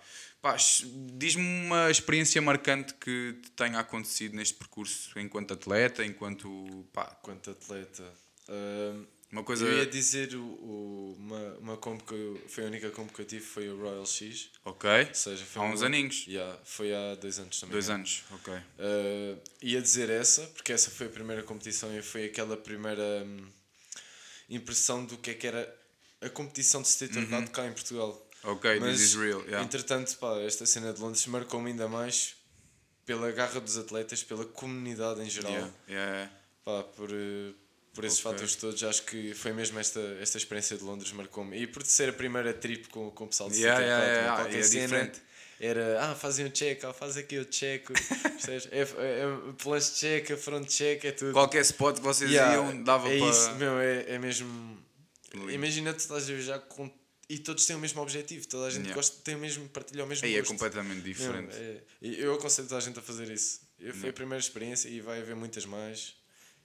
[1.17, 6.85] Diz-me uma experiência marcante que te tenha acontecido neste percurso enquanto atleta, enquanto.
[6.93, 8.05] Pá, Quanto atleta.
[8.49, 9.65] Ahm, uma coisa.
[9.67, 13.21] Eu ia dizer o, o- uma, uma comp que eu, foi a única comp que
[13.21, 14.51] eu tive foi o Royal X.
[14.65, 14.89] Ok.
[15.09, 16.25] Ou seja, foi Há uns uma- aninhos.
[16.27, 17.73] Yeah, foi há dois anos também.
[17.73, 18.25] Dois anos.
[18.33, 18.53] Ok.
[18.55, 23.47] Uh, ia dizer essa, porque essa foi a primeira competição e foi aquela primeira hum,
[24.49, 25.77] impressão do que é que era
[26.21, 28.21] a competição de street workout cá em Portugal.
[28.43, 29.41] Ok, Mas, this is real.
[29.43, 29.63] Yeah.
[29.65, 32.37] entretanto, pá, esta cena de Londres marcou-me ainda mais
[33.07, 36.31] pela garra dos atletas, pela comunidade em geral, Yeah, yeah.
[36.65, 37.53] pá, por, eh,
[37.95, 38.33] por esses Ok.
[38.33, 38.83] fatores todos.
[38.85, 41.57] Acho que foi mesmo esta, esta experiência de Londres marcou-me.
[41.57, 44.59] E por ser a primeira trip com, com o pessoal de Yeah, yeah, yeah, qualquer
[44.59, 45.21] é cena diferente.
[45.61, 47.89] Era, ah, fazem o check, ah, faz aqui o check,
[48.73, 51.33] é, é, é plus check, front check, é tudo.
[51.33, 53.29] Qualquer spot que vocês Yeah, iam, dava é para.
[53.31, 54.79] isso, meu, é, é mesmo.
[55.33, 55.51] Lindo.
[55.53, 56.91] Imagina tu estás a viajar com.
[57.29, 58.95] E todos têm o mesmo objetivo, toda a gente Yeah.
[58.97, 60.51] gosta, tem o mesmo, partilha o mesmo Aí é gosto.
[60.51, 61.55] completamente Meu, diferente.
[61.57, 63.61] é- eu aconselho toda a gente a fazer isso.
[63.79, 66.15] Eu, foi a primeira experiência e vai haver muitas mais.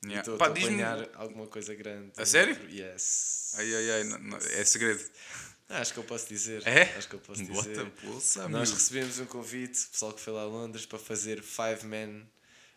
[0.04, 0.20] Yeah.
[0.22, 2.12] Estou a planear alguma coisa grande.
[2.18, 2.58] A sério?
[2.72, 3.54] Yes.
[3.58, 5.04] Ai, ai, ai, não- não- é segredo.
[5.68, 6.66] Acho que eu posso dizer.
[6.66, 6.84] É?
[6.98, 7.90] Acho que eu posso Bota dizer.
[8.02, 12.22] pulsa, Nós recebemos um convite, pessoal que foi lá a Londres, para fazer five man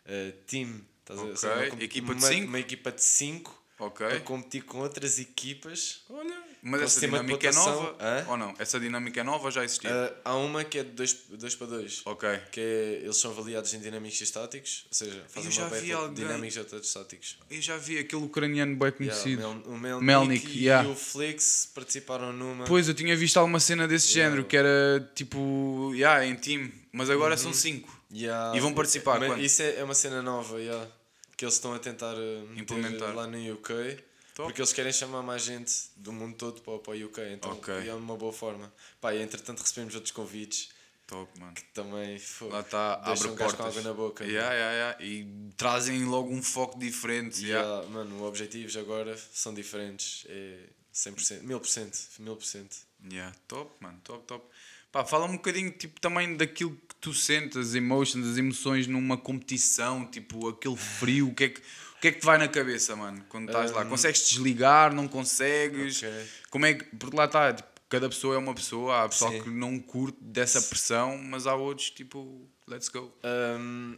[0.05, 0.81] uh, team.
[0.99, 1.73] Estás a ver?
[1.73, 2.47] Uma equipa de cinco?
[2.47, 4.07] Uma equipa de 5 Ok.
[4.07, 6.03] para competir com outras equipas.
[6.09, 7.95] Olha, mas essa dinâmica é nova?
[7.99, 8.25] hã?
[8.29, 8.55] Ou não?
[8.57, 9.89] Essa dinâmica é nova ou já existia?
[9.91, 12.01] Uh, há uma que é de 2 para 2.
[12.05, 12.29] ok.
[12.51, 15.95] Que é, eles são avaliados em dinâmicos e estáticos, ou seja, fazem já uma battle
[15.97, 17.37] alguém- dinâmicos e estáticos.
[17.51, 19.47] Eu já vi aquele ucraniano bem Yeah, conhecido.
[19.47, 20.87] o Mel- o Melnik, Melnik, e yeah.
[20.89, 22.65] o Flix participaram numa.
[22.65, 24.29] Pois, eu tinha visto alguma cena desse Yeah.
[24.35, 28.01] género que era tipo, yeah, em time, mas agora são cinco.
[28.13, 29.39] Yeah, E vão participar mas?
[29.43, 30.87] Isso é, é uma cena nova, yeah,
[31.35, 33.15] que eles estão a tentar meter Implementar.
[33.15, 33.97] lá no UK.
[34.33, 34.47] Top.
[34.47, 37.73] Porque eles querem chamar mais gente do mundo todo para, para o UK, então Ok.
[37.87, 38.73] é uma boa forma.
[38.99, 40.69] Pá, e entretanto recebemos outros convites
[41.05, 41.53] Top, mano.
[41.53, 43.65] que também foi, Lá está, abre um gajo com portas.
[43.67, 44.23] água na boca.
[44.25, 45.03] Yeah, yeah, yeah.
[45.05, 47.45] E trazem logo um foco diferente.
[47.45, 47.85] Yeah.
[47.85, 50.25] ah, mano, os objetivos agora são diferentes.
[50.29, 50.57] É
[50.93, 52.65] 100%, 1000%, 1000%.
[53.11, 54.45] Yeah, top, mano, top, top.
[54.91, 59.17] Pá, fala um bocadinho tipo, também daquilo que tu sentes, as emotions, as emoções numa
[59.17, 61.61] competição, tipo aquele frio, o que é que,
[62.03, 63.85] que, é que te vai na cabeça, mano, quando estás lá?
[63.85, 66.03] Consegues desligar, não consegues?
[66.03, 66.07] Hum.
[66.07, 66.27] Ok.
[66.49, 69.43] Como é que, porque lá está, tipo, cada pessoa é uma pessoa, há pessoal Sim.
[69.43, 73.09] que não curte dessa pressão, mas há outros tipo, let's go.
[73.23, 73.97] Hum,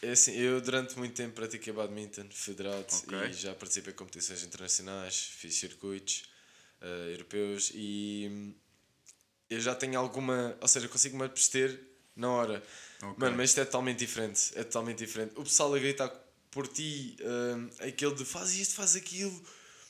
[0.00, 3.18] é assim, eu durante muito tempo pratiquei badminton federado Ok.
[3.28, 6.30] e já participei em competições internacionais, fiz circuitos
[6.80, 8.54] eh, europeus e hum,
[9.50, 11.78] eu já tenho alguma, ou seja, consigo me abster
[12.14, 12.62] na hora.
[13.02, 13.14] Ok.
[13.18, 15.32] Mano, mas isto é totalmente diferente, é totalmente diferente.
[15.36, 19.42] O pessoal a gritar por ti, hum, aquele de faz isto, faz aquilo,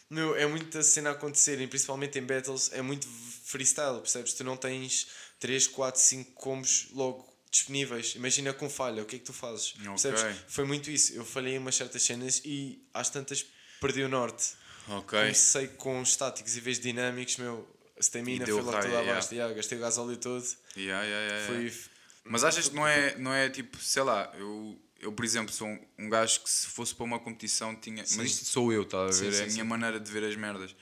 [0.09, 3.07] meu, é muita cena a acontecer, e principalmente em battles, é muito
[3.45, 4.33] freestyle, percebes?
[4.35, 5.09] Tu não tens
[5.40, 8.14] 3, 4, 5 combos logo disponíveis.
[8.14, 9.75] Imagina com falha, o que é que tu fazes?
[9.81, 9.87] Ok.
[9.87, 10.37] Percebes?
[10.49, 11.14] Foi muito isso.
[11.14, 13.45] Eu falhei em umas certas cenas e às tantas
[13.81, 14.55] perdi o norte.
[14.88, 15.19] Ok.
[15.19, 19.11] Comecei com estáticos em vez de dinâmicos, meu, a stamina foi logo toda yeah.
[19.11, 19.35] abaixo.
[19.35, 20.45] Yeah, gastei o gasóleo todo.
[20.77, 21.73] Yeah, yeah, yeah, yeah.
[21.73, 21.90] Foi.
[22.25, 25.67] Mas achas que não é, não é tipo, sei lá, eu, eu por exemplo sou
[25.69, 28.03] um, um gajo que se fosse para uma competição tinha.
[28.17, 29.33] Mas isto sou eu, estás a Sim, ver?
[29.33, 29.69] sim, é a minha sim.
[29.69, 30.75] maneira de ver as merdas.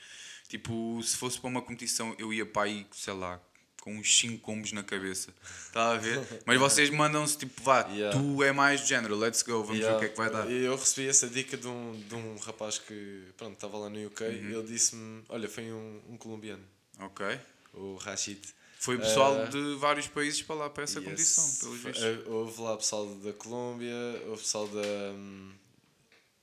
[0.47, 3.41] Tipo, se fosse para uma competição eu ia para aí, sei lá,
[3.81, 5.33] com uns 5 combos na cabeça.
[5.67, 6.27] Estás a ver?
[6.45, 8.17] Mas vocês mandam-se tipo, vá, Yeah.
[8.17, 10.49] tu é mais do género, let's go, vamos ver o que é que vai dar.
[10.49, 14.23] Eu recebi essa dica de um, de um rapaz que pronto, estava lá no UK.
[14.23, 14.31] Uhum.
[14.59, 16.63] Ele disse-me: Olha, foi um, um colombiano,
[16.99, 17.25] Ok.
[17.73, 18.39] o Rashid.
[18.79, 21.05] Foi pessoal Eh, de vários países para lá para essa Yes.
[21.05, 22.03] competição, pelos vistos.
[22.03, 23.93] eh, Houve lá pessoal da Colômbia,
[24.27, 24.81] houve pessoal da,
[25.13, 25.53] hum,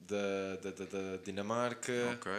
[0.01, 2.33] da, da, da, da Dinamarca, Ok.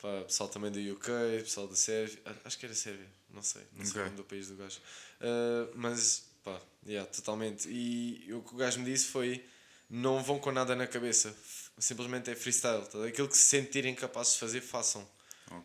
[0.00, 1.08] pá, pessoal também do UK,
[1.44, 2.18] pessoal da Sérvia.
[2.44, 4.80] Acho que era Sérvia, não sei, não sei o nome do país do gajo.
[5.20, 7.68] Eh, mas, pá, yeah, totalmente.
[7.68, 9.44] E o que o gajo me disse foi:
[9.88, 11.32] não vão com nada na cabeça,
[11.78, 12.84] simplesmente é freestyle.
[12.86, 13.06] Tá?
[13.06, 15.08] Aquilo que se sentirem capazes de fazer, façam.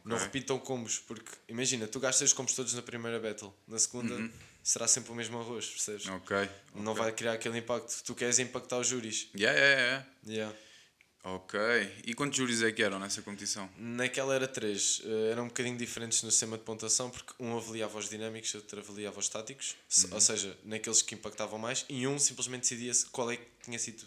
[0.05, 4.29] Não repitam combos, porque imagina, tu gastas os combos todos na primeira battle, na segunda
[4.63, 6.05] será sempre o mesmo arroz, percebes?
[6.07, 6.15] Uhum.
[6.17, 6.49] Ok.
[6.75, 8.03] Não vai criar aquele impacto.
[8.03, 9.29] Tu queres impactar os júris.
[9.35, 10.07] Yeah, yeah, yeah.
[10.25, 10.57] Yeah.
[11.23, 11.59] Ok.
[12.05, 13.69] E quantos júris é que eram nessa competição?
[13.77, 17.97] Naquela era três, eh, eram um bocadinho diferentes no sistema de pontuação, porque um avaliava
[17.97, 20.13] os dinâmicos outro avaliava os estáticos, Se- Uhum.
[20.13, 23.77] ou seja, naqueles que impactavam mais, e um simplesmente decidia se- qual é que tinha
[23.77, 24.05] sido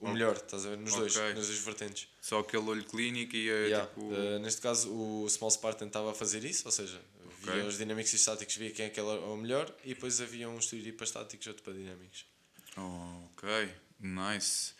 [0.00, 0.78] o melhor, estás a ver?
[0.78, 1.34] Nos dois, Ok.
[1.34, 2.08] nas duas vertentes.
[2.20, 3.86] Só aquele olho clínico e é Yeah.
[3.86, 4.12] tipo.
[4.14, 7.00] Eh, neste caso, o Small Spartan estava a fazer isso, ou seja,
[7.42, 7.62] via Ok.
[7.68, 10.58] os dinâmicos e estáticos, via quem é que era o melhor, e depois havia um
[10.58, 12.24] estudo para estáticos e outro para dinâmicos.
[12.76, 13.48] Ok,
[14.00, 14.72] nice.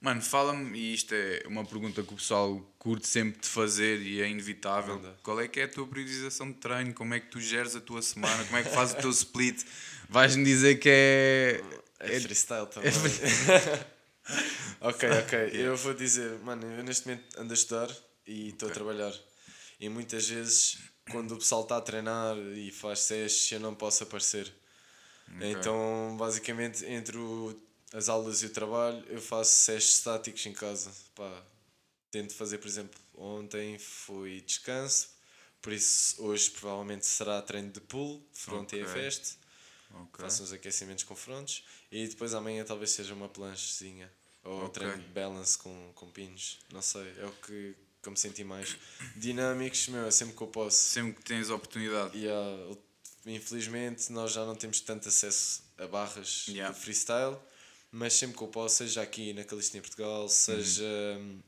[0.00, 4.20] Mano, fala-me, e isto é uma pergunta que o pessoal curte sempre de fazer e
[4.20, 4.96] é inevitável.
[4.96, 5.16] Manda.
[5.22, 6.92] Qual é que é a tua priorização de treino?
[6.92, 8.44] Como é que tu geres a tua semana?
[8.44, 9.62] Como é que fazes o teu split?
[10.10, 11.60] Vais-me dizer que é.
[12.00, 12.90] É, é- freestyle também.
[14.80, 15.50] ok, ok.
[15.54, 17.90] Eu vou dizer, mano, eu neste momento ando a estudar
[18.26, 19.12] e estou a trabalhar.
[19.78, 20.78] E muitas vezes,
[21.10, 24.52] quando o pessoal está a treinar e faz sessions, eu não posso aparecer.
[25.40, 27.60] Então, basicamente, entre o-
[27.92, 30.90] as aulas e o trabalho, eu faço sessions estáticos em casa.
[31.14, 31.42] Pá,
[32.10, 35.10] tento fazer, por exemplo, ontem foi descanso,
[35.60, 38.92] por isso hoje provavelmente será treino de pull, front e Ok.
[38.92, 39.36] fest.
[40.02, 40.24] Ok.
[40.24, 44.10] Faço uns aquecimentos com frontes e depois amanhã talvez seja uma planchezinha
[44.42, 44.82] ou Ok.
[44.82, 46.58] treino de balance com, com pinos.
[46.72, 48.76] Não sei, é o que, que eu me senti mais.
[49.16, 50.76] Dinâmicos, meu, é sempre que eu posso.
[50.76, 52.16] Sempre que tens oportunidade.
[52.18, 52.76] E ah,
[53.26, 56.74] infelizmente nós já não temos tanto acesso a barras Yeah.
[56.74, 57.36] de freestyle,
[57.90, 60.84] mas sempre que eu posso, seja aqui na Calistenia Portugal, seja
[61.18, 61.40] hum,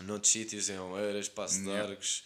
[0.00, 1.90] noutros sítios, em Oeiras, Passo de Yeah.
[1.90, 2.24] Arcos.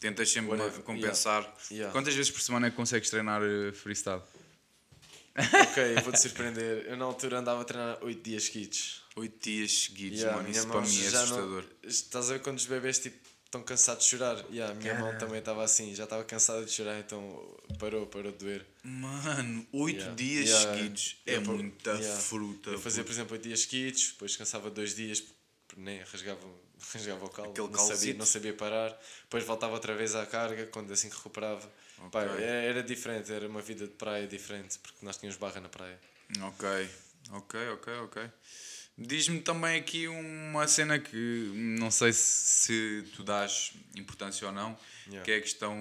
[0.00, 1.56] Tentas sempre Whatever, compensar.
[1.70, 1.92] Yeah.
[1.92, 4.20] Quantas vezes por semana é que consegues treinar eh, freestyle?
[5.36, 6.86] Ok, vou-te surpreender.
[6.86, 9.02] Eu na altura andava a treinar 8 dias seguidos.
[9.16, 10.50] 8 dias seguidos, Yeah, mano.
[10.50, 11.64] Isso para mim é já não- assustador.
[11.82, 14.36] Estás a ver quando os bebês tipo, estão cansados de chorar?
[14.50, 18.32] Yeah, a minha mão também estava assim, já estava cansada de chorar, então parou, parou
[18.32, 18.66] de doer.
[18.82, 20.14] Mano, 8 Yeah.
[20.14, 20.74] dias Yeah.
[20.76, 22.70] seguidos é por- muita fruta.
[22.70, 25.22] Eu fazia, por exemplo, 8 dias seguidos, depois descansava 2 dias,
[25.76, 26.40] nem rasgava,
[26.92, 28.98] rasgava o calo, Aquele não sabia, não sabia parar.
[29.24, 31.70] Depois voltava outra vez à carga, quando assim que recuperava.
[32.10, 32.44] Pá, Ok.
[32.44, 35.98] era, diferente, era uma vida de praia diferente, porque nós tínhamos barra na praia.
[36.40, 36.88] Ok,
[37.32, 38.22] ok, ok, ok.
[38.98, 44.76] Diz-me também aqui uma cena que não sei se, se tu dás importância ou não,
[45.06, 45.24] Yeah.
[45.24, 45.76] que é a questão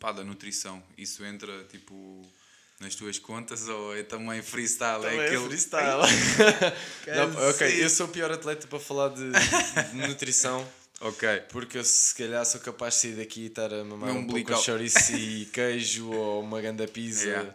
[0.00, 0.82] pá, da nutrição.
[0.98, 2.26] Isso entra tipo
[2.80, 5.04] nas tuas contas ou é também freestyle?
[5.06, 5.44] É é aquele...
[5.46, 6.02] freestyle.
[7.06, 10.66] Não, ok, eu sou o pior atleta para falar de, de nutrição.
[11.00, 14.20] Ok, Porque eu se calhar sou capaz de sair daqui e estar a mamar Não
[14.20, 17.26] um pouco de chouriço e queijo ou uma ganda pizza.
[17.26, 17.54] Yeah.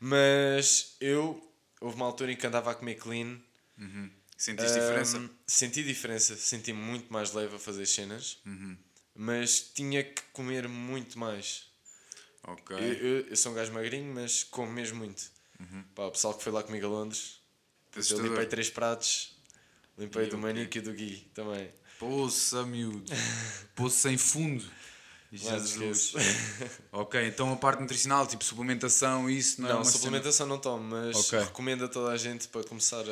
[0.00, 1.40] Mas eu,
[1.80, 3.38] houve uma altura em que andava a comer clean.
[4.36, 5.18] sentiste diferença?
[5.18, 8.38] Ahm, senti diferença, senti muito mais leve a fazer as cenas.
[8.44, 8.76] Uhum.
[9.14, 11.66] Mas tinha que comer muito mais.
[12.42, 12.76] Ok.
[12.76, 15.30] Eu, eu, eu sou um gajo magrinho, mas como mesmo muito.
[15.94, 17.40] Pá, o pessoal que foi lá comigo a Londres,
[18.10, 19.36] eu limpei três pratos.
[19.98, 21.70] Limpei E do o Manique e do Gui também.
[22.00, 23.04] Poça, miúdo.
[23.76, 24.64] Poço sem fundo.
[25.32, 26.14] Jesus.
[26.90, 30.82] ok, então a parte nutricional, tipo suplementação, isso não, é Não, cena- suplementação não tomo,
[30.82, 31.38] mas Ok.
[31.38, 33.04] recomendo a toda a gente para começar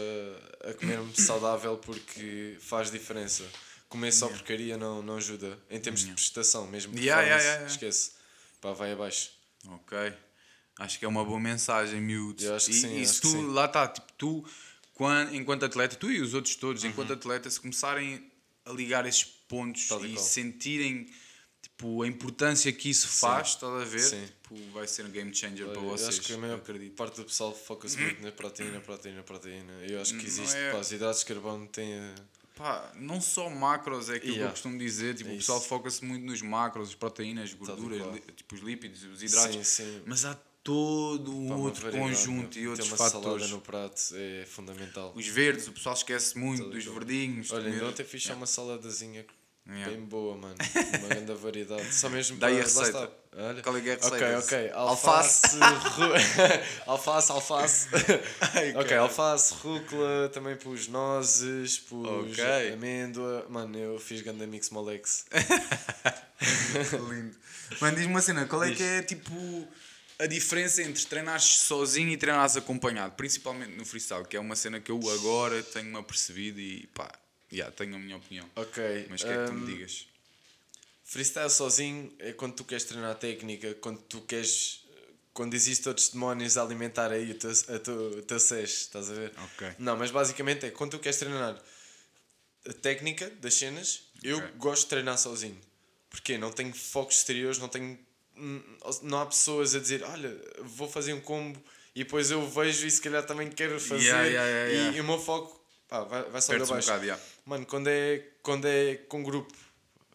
[0.64, 3.44] a, a comer saudável porque faz diferença.
[3.88, 5.56] Comer só porcaria não, não ajuda.
[5.70, 7.66] Em termos de prestação, mesmo Yeah, yeah, yeah, yeah.
[7.72, 8.12] esquece.
[8.60, 9.30] Pá, vai abaixo.
[9.68, 9.96] Ok.
[10.80, 12.44] Acho que é uma boa mensagem, miúdos.
[12.44, 14.44] Eu acho que e, sim, e se tu, lá está, tipo, tu,
[14.92, 16.90] quando, enquanto atleta, tu e os outros todos, Uhum.
[16.90, 18.30] enquanto atleta, se começarem
[18.68, 21.06] a ligar esses pontos Tal e e sentirem
[21.62, 23.98] tipo, a importância que isso faz, estás a ver?
[24.00, 24.28] Sim.
[24.42, 26.08] Tipo, vai ser um game changer para Eu vocês.
[26.08, 26.94] acho que a eu maior acredito.
[26.94, 29.72] parte do pessoal foca-se muito na proteína, proteína, proteína.
[29.88, 32.14] Eu acho que existe, é- pá, os hidratos de carbono têm.
[32.56, 34.50] Pá, não só macros, é aquilo que eu Yeah.
[34.50, 35.14] costumo dizer.
[35.14, 38.12] Tipo, É o pessoal foca-se muito nos macros, as proteínas, gorduras, qual.
[38.14, 39.54] li- tipo os lípidos, os hidratos.
[39.68, 40.02] Sim, sim.
[40.04, 40.36] Mas há
[40.72, 43.24] todo uma outro variedade, conjunto e outros Ter uma fatores.
[43.24, 45.12] salada no prato é fundamental.
[45.16, 47.50] Os verdes, o pessoal esquece muito Todo dos verdinhos.
[47.52, 49.24] Olha, ainda ontem fiz só uma saladazinha
[49.70, 49.90] Yeah.
[49.94, 50.54] bem boa, mano.
[50.98, 51.94] Uma grande variedade.
[51.94, 53.12] Só mesmo Dá aí a para- lá receita.
[53.36, 53.62] Olha.
[53.62, 54.38] Qual é que é a Ok, receita?
[54.38, 54.70] ok.
[54.72, 55.46] Alface.
[55.60, 56.40] Alface.
[56.88, 57.88] alface, alface.
[58.54, 62.72] Ai, ok, alface, rúcula, também pus nozes, pus Ok.
[62.72, 63.44] amêndoa.
[63.50, 65.26] Mano, eu fiz ganda mix molex.
[67.10, 67.36] Lindo.
[67.80, 69.68] Mano, diz-me uma cena, qual é que é tipo
[70.18, 73.14] a diferença entre treinares sozinho e treinares acompanhado?
[73.14, 77.10] Principalmente no freestyle, que é uma cena que eu agora tenho-me apercebido e pá,
[77.52, 78.48] yeah, tenho a minha opinião.
[78.56, 79.06] Ok.
[79.08, 80.06] Mas quer que tu hum, me digas?
[81.04, 84.84] Freestyle sozinho é quando tu queres treinar a técnica, quando tu queres.
[85.32, 89.08] Quando existem outros demónios a alimentar aí o teu, a teu, o teu sesh, estás
[89.08, 89.32] a ver?
[89.44, 89.72] Ok.
[89.78, 91.62] Não, mas basicamente é quando tu queres treinar
[92.66, 94.50] a técnica das cenas, eu Ok.
[94.56, 95.58] gosto de treinar sozinho.
[96.10, 96.36] Porquê?
[96.36, 97.98] Não tenho focos exteriores, não tenho.
[98.38, 98.62] Hum,
[99.02, 101.62] Não há pessoas a dizer, olha, vou fazer um combo
[101.94, 104.04] e depois eu vejo e se calhar também quero fazer.
[104.04, 104.96] Yeah, yeah, yeah, e-.
[104.96, 106.92] E, o meu foco pá, vai, vai só Perde-se um abaixo.
[106.92, 107.22] bocado.
[107.44, 109.54] Mano, quando é, quando é com grupo,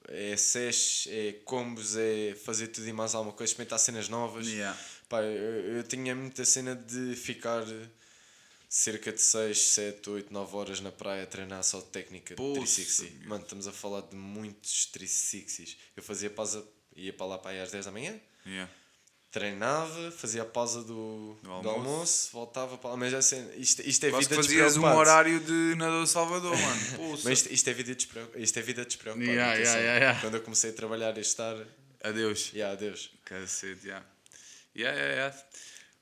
[0.07, 4.47] é sesh, é combos, é fazer tudo e mais alguma coisa, experimentar cenas novas.
[5.09, 7.63] Pá, eu, eu tinha muita cena de ficar
[8.69, 12.55] cerca de 6, 7, 8, 9 horas na praia a treinar só técnica de Poça,
[12.62, 13.19] 360.
[13.19, 13.29] meu.
[13.29, 15.75] Mano, estamos a falar de muitos 360s.
[15.95, 18.69] Eu fazia pausa, ia para lá para aí às 10 da manhã, Yeah.
[19.32, 21.69] treinava, fazia a pausa do, do, almoço.
[21.69, 22.29] almoço.
[22.34, 22.97] voltava para lá.
[22.97, 26.82] Mas assim, isto, isto é Quase vida fazias um horário de nadador Salvador, mano.
[27.23, 28.43] Mas isto, isto é vida despreocupada.
[28.43, 29.32] Isto é vida despreocupada.
[29.32, 30.21] Yeah, yeah, yeah, yeah.
[30.21, 31.56] Quando eu comecei a trabalhar e estar.
[32.03, 32.51] Adeus.
[32.53, 33.12] Yeah, adeus.
[33.25, 34.03] Cacete, já.
[34.75, 35.38] Yeah, yeah, yeah.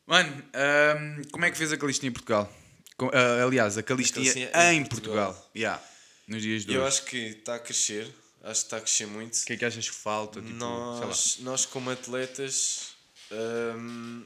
[0.08, 2.52] Mano, ahm, como é que fez a Calistinha em Portugal?
[2.98, 5.34] Com- ah, aliás, a Calistinha, em, em Portugal.
[5.34, 5.52] Portugal.
[5.56, 5.82] Yeah.
[6.28, 6.88] Nos dias de Eu hoje.
[6.88, 8.08] acho que está a crescer.
[8.44, 9.36] Acho que está a crescer muito.
[9.36, 10.42] O que é que achas que falta?
[10.42, 12.96] Tipo, nós, nós como atletas
[13.32, 14.26] hum,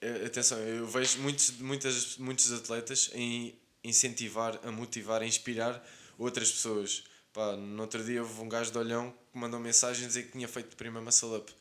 [0.00, 3.54] eh, atenção, eu vejo muitos, muitas, muitos atletas em
[3.84, 5.84] incentivar, a motivar, a inspirar
[6.18, 7.04] outras pessoas.
[7.32, 10.48] Pá, no outro dia houve um gajo de olhão que mandou mensagem dizer que tinha
[10.48, 11.52] feito o primeiro muscle up.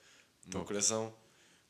[0.48, 1.14] O meu coração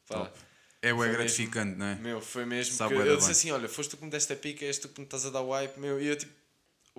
[0.08, 0.40] pá, Top.
[0.82, 1.96] É bem mesmo- gratificante, não é?
[1.96, 2.74] Meu, foi mesmo.
[2.76, 4.78] Sabe que da eu disse assim: olha, foste tu que me deste a pica, és
[4.78, 6.00] tu que me estás a dar wipe, meu.
[6.02, 6.32] E eu tipo,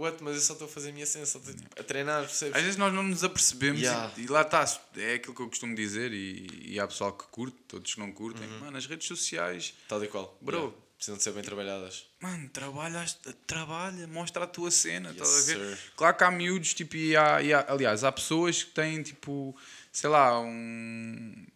[0.01, 0.23] what?
[0.23, 2.55] Mas eu só estou a fazer a minha cena, só estou tipo, a treinar, percebes?
[2.57, 4.13] Às vezes nós não nos apercebemos Yeah.
[4.17, 4.65] e, e lá está,
[4.97, 8.11] é aquilo que eu costumo dizer e, e há pessoal que curte, todos que não
[8.13, 8.47] curtem.
[8.49, 8.59] Uhum.
[8.61, 10.37] Mano, as redes sociais, Tal e qual.
[10.41, 10.57] Bro.
[10.59, 10.77] Yeah.
[11.01, 12.05] Precisam de ser bem trabalhadas.
[12.21, 13.03] mano, trabalha,
[13.47, 15.79] trabalha, mostra a tua cena, Yes, a ver?
[15.97, 19.57] Claro que há miúdos, tipo, e há, e há- aliás, há pessoas que têm, tipo,
[19.91, 21.47] sei lá, um,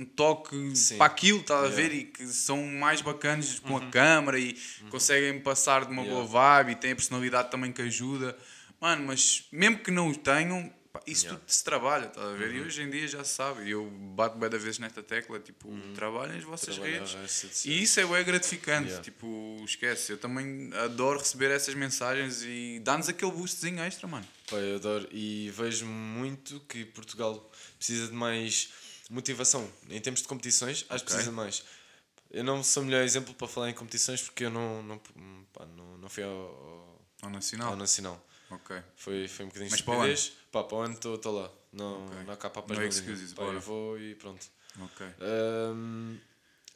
[0.00, 0.96] um toque Sim.
[0.98, 1.82] para aquilo, estás a Yeah.
[1.82, 1.88] Uhum.
[1.90, 1.96] ver?
[1.98, 4.56] E que são mais bacanas com a câmara e
[4.90, 6.26] conseguem passar de uma Yeah.
[6.26, 8.36] boa vibe e têm a personalidade também que ajuda.
[8.80, 11.34] Mano, mas mesmo que não o tenham, pá, isso Yeah.
[11.38, 11.40] Uhum.
[11.46, 12.54] tudo se trabalha, estás a ver?
[12.54, 13.84] E hoje em dia já se sabe, eu
[14.16, 17.66] bato bem da vez nesta tecla, tipo, trabalhem as vossas Trabalhar redes.
[17.66, 20.12] E isso é bem gratificante, tipo, esquece.
[20.12, 24.26] Eu também adoro receber essas mensagens e dá-nos aquele boostzinho extra, mano.
[24.48, 25.06] Pá, eu adoro.
[25.12, 28.70] E vejo muito que Portugal precisa de mais
[29.10, 29.68] motivação.
[29.88, 31.62] Em termos de competições, acho que precisa mais.
[32.30, 34.98] Eu não sou o melhor exemplo para falar em competições porque eu não, não,
[35.52, 37.70] pá, não, não fui ao, ao, Ao Nacional.
[37.70, 38.24] ao Nacional.
[38.50, 38.76] Ok.
[38.96, 40.16] Foi, foi um bocadinho Mas para o ano?
[40.52, 41.50] Pá, para o ano estou lá.
[41.72, 42.24] Não, Ok.
[42.24, 44.46] não há cá para as excuses, Pá, eu vou e pronto.
[44.80, 45.06] Ok.
[45.20, 46.18] Hum,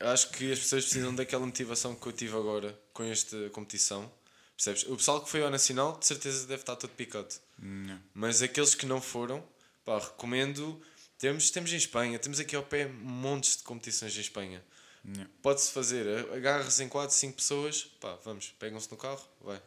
[0.00, 4.10] acho que as pessoas precisam daquela motivação que eu tive agora com esta competição.
[4.56, 4.84] Percebes?
[4.84, 7.34] O pessoal que foi ao Nacional, de certeza deve estar todo picado.
[7.58, 8.00] Não.
[8.12, 9.42] Mas aqueles que não foram,
[9.84, 10.80] pá, recomendo.
[11.18, 14.64] Temos, temos em Espanha, temos aqui ao pé montes de competições em Espanha.
[15.04, 15.26] Não.
[15.42, 19.60] Pode-se fazer, agarras em 4, 5 pessoas, pá, vamos, pegam-se no carro, vai.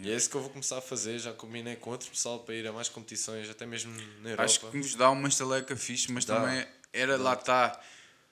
[0.00, 1.18] E é isso que eu vou começar a fazer.
[1.18, 4.44] Já combinei com outro pessoal para ir a mais competições, até mesmo na Europa.
[4.44, 6.36] Acho que nos dá uma estaleca fixe, mas Dá.
[6.40, 7.80] também era, lá está,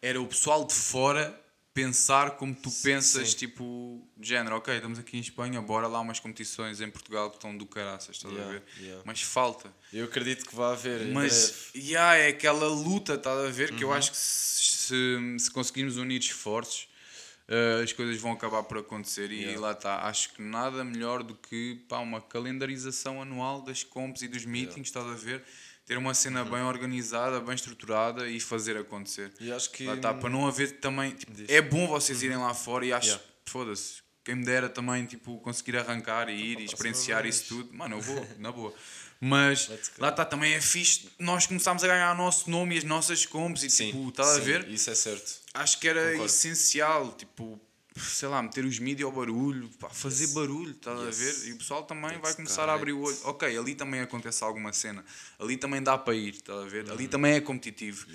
[0.00, 1.38] era o pessoal de fora
[1.72, 3.36] pensar como tu pensas, sim.
[3.36, 7.36] tipo, de género, ok, estamos aqui em Espanha, bora lá umas competições em Portugal que
[7.36, 8.62] estão do caraças, estás a Yeah, ver?
[8.80, 9.02] yeah.
[9.06, 9.72] Mas falta.
[9.92, 11.02] Eu acredito que vai haver.
[11.02, 11.88] em Mas breve.
[11.88, 13.70] yeah, é aquela luta, estás a ver?
[13.70, 13.76] Uhum.
[13.76, 16.88] Que eu acho que se, se, se conseguirmos unir esforços,
[17.46, 19.30] eh, as coisas vão acabar por acontecer.
[19.30, 19.60] E Yeah.
[19.60, 20.02] lá está.
[20.06, 24.88] Acho que nada melhor do que pá, uma calendarização anual das comps e dos meetings,
[24.88, 25.42] estás a ver?
[25.90, 26.50] Ter uma cena Uhum.
[26.52, 29.32] bem organizada, bem estruturada e fazer acontecer.
[29.40, 29.84] E acho que.
[29.86, 31.10] Lá está, para não haver também.
[31.10, 33.08] tipo, é bom vocês irem lá fora e acho.
[33.08, 33.24] Yeah.
[33.46, 33.94] Foda-se.
[34.22, 37.74] Quem me dera também tipo, conseguir arrancar e ir e experienciar isso tudo.
[37.74, 38.72] Mano, eu vou, na boa.
[39.20, 41.10] Mas lá está, também é fixe.
[41.18, 44.36] Nós começámos a ganhar o nosso nome e as nossas comps e Sim, tipo, estás
[44.36, 44.68] a ver?
[44.68, 45.40] Isso é certo.
[45.52, 46.26] Acho que era Concordo.
[46.26, 47.60] essencial, tipo,
[48.00, 50.32] sei lá, meter os mídias ao barulho, pá, fazer Yes.
[50.34, 51.18] barulho, estás a Yes.
[51.18, 51.48] ver?
[51.48, 53.18] E o pessoal também vai That's começar a abrir o olho.
[53.24, 55.04] Ok, ali também acontece alguma cena,
[55.38, 56.90] ali também dá para ir, estás a ver?
[56.90, 57.10] Ali Uhum.
[57.10, 58.06] também é competitivo.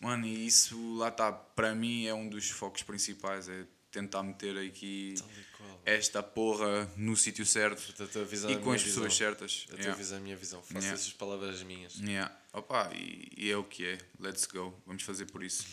[0.00, 4.56] Mano, e isso lá está, para mim é um dos focos principais, é tentar meter
[4.58, 5.14] aqui
[5.56, 5.80] qual.
[5.84, 9.10] esta porra no sítio certo a e a com as pessoas visão.
[9.10, 9.64] certas.
[9.68, 9.96] A tua Yeah.
[9.96, 10.60] visão a minha visão.
[10.62, 10.92] Faço Yeah.
[10.92, 11.94] essas palavras minhas.
[11.96, 12.37] Yeah.
[12.58, 13.98] Opa, e, e é o que é.
[14.20, 14.74] Let's go.
[14.86, 15.64] Vamos fazer por isso.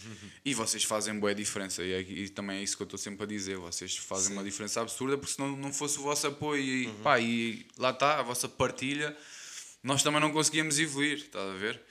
[0.44, 1.84] e vocês fazem boa diferença.
[1.84, 3.58] E, é- e também é isso que eu estou sempre a dizer.
[3.58, 7.20] Vocês fazem uma diferença absurda porque se não, não fosse o vosso apoio e, pá,
[7.20, 9.16] e lá está, a vossa partilha,
[9.84, 11.18] nós também não conseguíamos evoluir.
[11.18, 11.82] Estás a ver?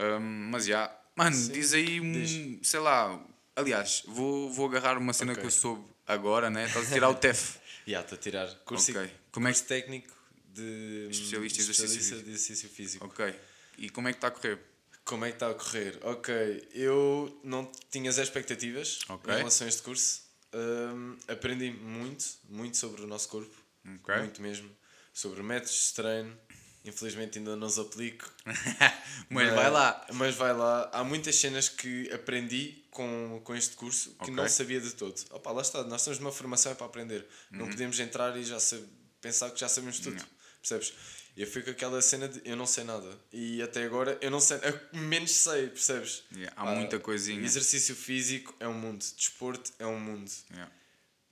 [0.00, 0.94] Um, mas já.
[1.14, 1.52] Mano, Sim.
[1.52, 2.58] diz aí um.
[2.62, 3.22] Sei lá.
[3.54, 5.42] Aliás, vou, vou agarrar uma cena Ok.
[5.42, 6.66] que eu soube agora, né?
[6.66, 7.58] Estás a tirar o TEF.
[7.86, 8.46] Já, estou a tirar.
[8.64, 9.10] Curso, Ok.
[9.30, 10.14] Como é curso técnico
[10.54, 12.22] de Especialista em exercício especialista físico.
[12.24, 13.04] de exercício físico.
[13.06, 13.34] Ok.
[13.82, 14.60] E como é que está a correr?
[15.04, 15.98] Como é que está a correr?
[16.02, 19.34] Ok, eu não tinha as expectativas Ok.
[19.34, 20.22] em relação a este curso.
[20.54, 23.54] Hum, aprendi muito, muito sobre o nosso corpo.
[23.84, 24.16] Ok.
[24.18, 24.70] Muito mesmo.
[25.12, 26.38] Sobre métodos de treino.
[26.84, 28.30] Infelizmente ainda não os aplico.
[29.28, 30.06] Mas vai lá.
[30.12, 30.88] Mas vai lá.
[30.92, 34.34] Há muitas cenas que aprendi com, com este curso que Ok.
[34.34, 35.20] não sabia de todo.
[35.30, 37.26] Opa, lá está, nós estamos numa formação é para aprender.
[37.50, 38.58] Não podemos entrar e já
[39.20, 40.12] pensar que já sabemos tudo.
[40.12, 40.18] Uhum.
[40.18, 40.42] Não.
[40.60, 40.92] Percebes?
[41.36, 43.18] Eu fui com aquela cena de eu não sei nada.
[43.32, 46.22] E até agora eu não sei, eu menos sei, percebes?
[46.34, 47.42] Yeah, há muita coisinha.
[47.44, 50.30] Exercício físico é um mundo, desporto é um mundo.
[50.50, 50.72] Yeah.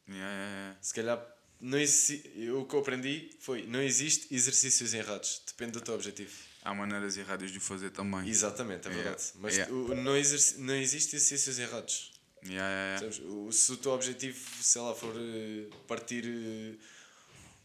[0.08, 0.76] Yeah.
[0.80, 1.22] Se calhar,
[1.60, 6.32] não exi- o que eu aprendi foi: não existe exercícios errados, depende do teu objetivo.
[6.62, 8.28] Há maneiras erradas de o fazer também.
[8.28, 9.22] Exatamente, é verdade.
[9.36, 12.12] Mas o- não, exerci- não existe exercícios errados.
[13.26, 16.74] O- se o teu objetivo, sei lá, for eh, partir eh,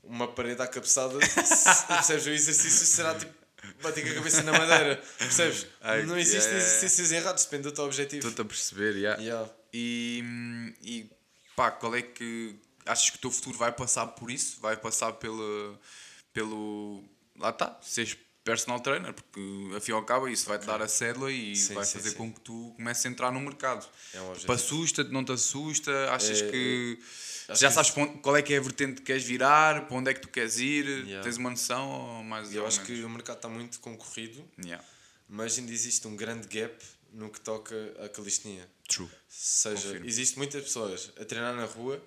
[0.05, 2.25] uma parede à cabeçada, se- percebes?
[2.25, 3.33] O exercício será tipo
[3.81, 5.01] bater com a cabeça na madeira.
[5.17, 5.67] Percebes?
[5.81, 6.65] Ai, não existem yeah.
[6.65, 8.27] exercícios errados, depende do teu objetivo.
[8.27, 9.21] Estou-te a perceber, yeah.
[9.21, 9.49] Yeah.
[9.73, 10.23] E,
[10.81, 11.09] e
[11.55, 14.59] pá, qual é que achas que o teu futuro vai passar por isso?
[14.61, 15.77] Vai passar pelo.
[16.33, 17.03] pelo
[17.37, 18.15] lá está, seres
[18.45, 19.41] personal trainer, porque
[19.75, 22.15] afinal ao cabo isso vai-te dar a cédula e Sim, vai sim, fazer sim.
[22.15, 23.85] com que tu comeces a entrar no mercado.
[24.13, 24.33] É um.
[24.33, 26.11] Tipo, Assusta-te, não te assusta?
[26.11, 26.99] Achas É, que.
[27.49, 30.21] já sabes qual é que é a vertente que queres virar, para onde é que
[30.21, 30.85] tu queres ir?
[30.85, 31.23] Yeah.
[31.23, 32.93] Tens uma noção ou mais Eu ou acho menos?
[32.99, 34.81] que o mercado está muito concorrido, Yeah.
[35.27, 36.75] mas ainda existe um grande gap
[37.11, 38.69] no que toca à calistenia.
[38.87, 39.05] True.
[39.07, 40.05] Ou seja, Confirmo.
[40.05, 41.99] existe muitas pessoas a treinar na rua,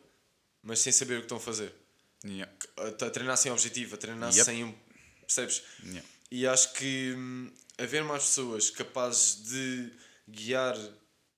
[0.63, 1.75] mas sem saber o que estão a fazer.
[2.25, 2.53] Yeah.
[2.77, 4.45] A, a treinar sem objetivo, a treinar Yep.
[4.45, 4.75] sem um.
[5.27, 5.63] Percebes?
[5.85, 6.03] Yeah.
[6.31, 9.91] E acho que hum, haver mais pessoas capazes de
[10.29, 10.77] guiar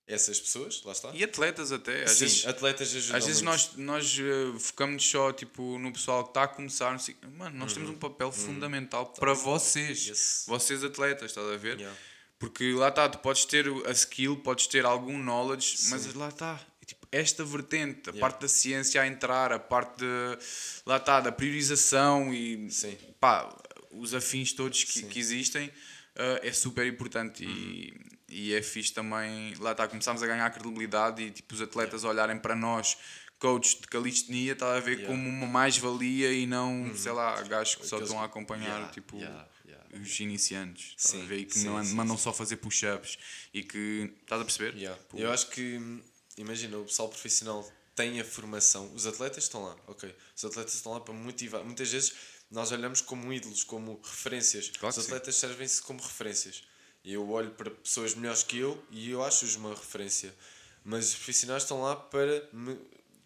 [0.06, 1.10] essas pessoas, lá está.
[1.14, 2.46] E atletas até, às Sim, vezes.
[2.46, 3.52] atletas ajudam Às vezes muito.
[3.52, 6.98] nós, nós eh, focamos só tipo, no pessoal que está a começar.
[7.36, 10.02] Mano, nós temos um papel fundamental para vocês.
[10.06, 10.08] Uhum.
[10.10, 10.44] Yes.
[10.48, 11.78] Vocês atletas, estás a ver?
[11.78, 11.96] Yeah.
[12.40, 16.60] Porque lá está, tu podes ter a skill, podes ter algum knowledge, mas lá está.
[16.84, 18.20] Tipo, esta vertente, a Yeah.
[18.20, 20.06] parte da ciência a entrar, a parte de,
[20.84, 22.98] lá está, da priorização e Sim.
[23.20, 23.48] pá,
[23.90, 25.70] os afins todos que, que existem
[26.16, 27.50] eh, é super importante Uhum.
[27.52, 27.94] e,
[28.28, 32.38] e é fixe também, lá está, começámos a ganhar credibilidade e tipo, os atletas olharem
[32.38, 32.96] para nós,
[33.38, 35.12] coaches de calistenia, está a ver Yeah.
[35.14, 35.24] Uhum.
[35.24, 38.88] como uma mais-valia e não, sei lá, gajos que só Aqueles- estão a acompanhar Yeah,
[38.92, 39.86] tipo yeah, yeah.
[39.98, 41.38] os iniciantes, estás a Sim, ver?
[41.38, 43.18] E que sim, não, sim, mandam só fazer push-ups
[43.54, 44.76] e que estás a perceber?
[44.76, 44.96] Yeah.
[45.00, 46.00] Tipo, Eu acho que, hum,
[46.36, 50.14] imagina, o pessoal profissional tem a formação, os atletas estão lá, ok?
[50.36, 51.64] Os atletas estão lá para motivar.
[51.64, 52.12] Muitas vezes
[52.50, 54.70] nós olhamos como ídolos, como referências.
[54.78, 56.62] Claro os atletas servem-se como referências.
[57.04, 60.34] Eu olho para pessoas melhores que eu e eu acho-os uma referência.
[60.84, 62.76] Mas os profissionais estão lá para me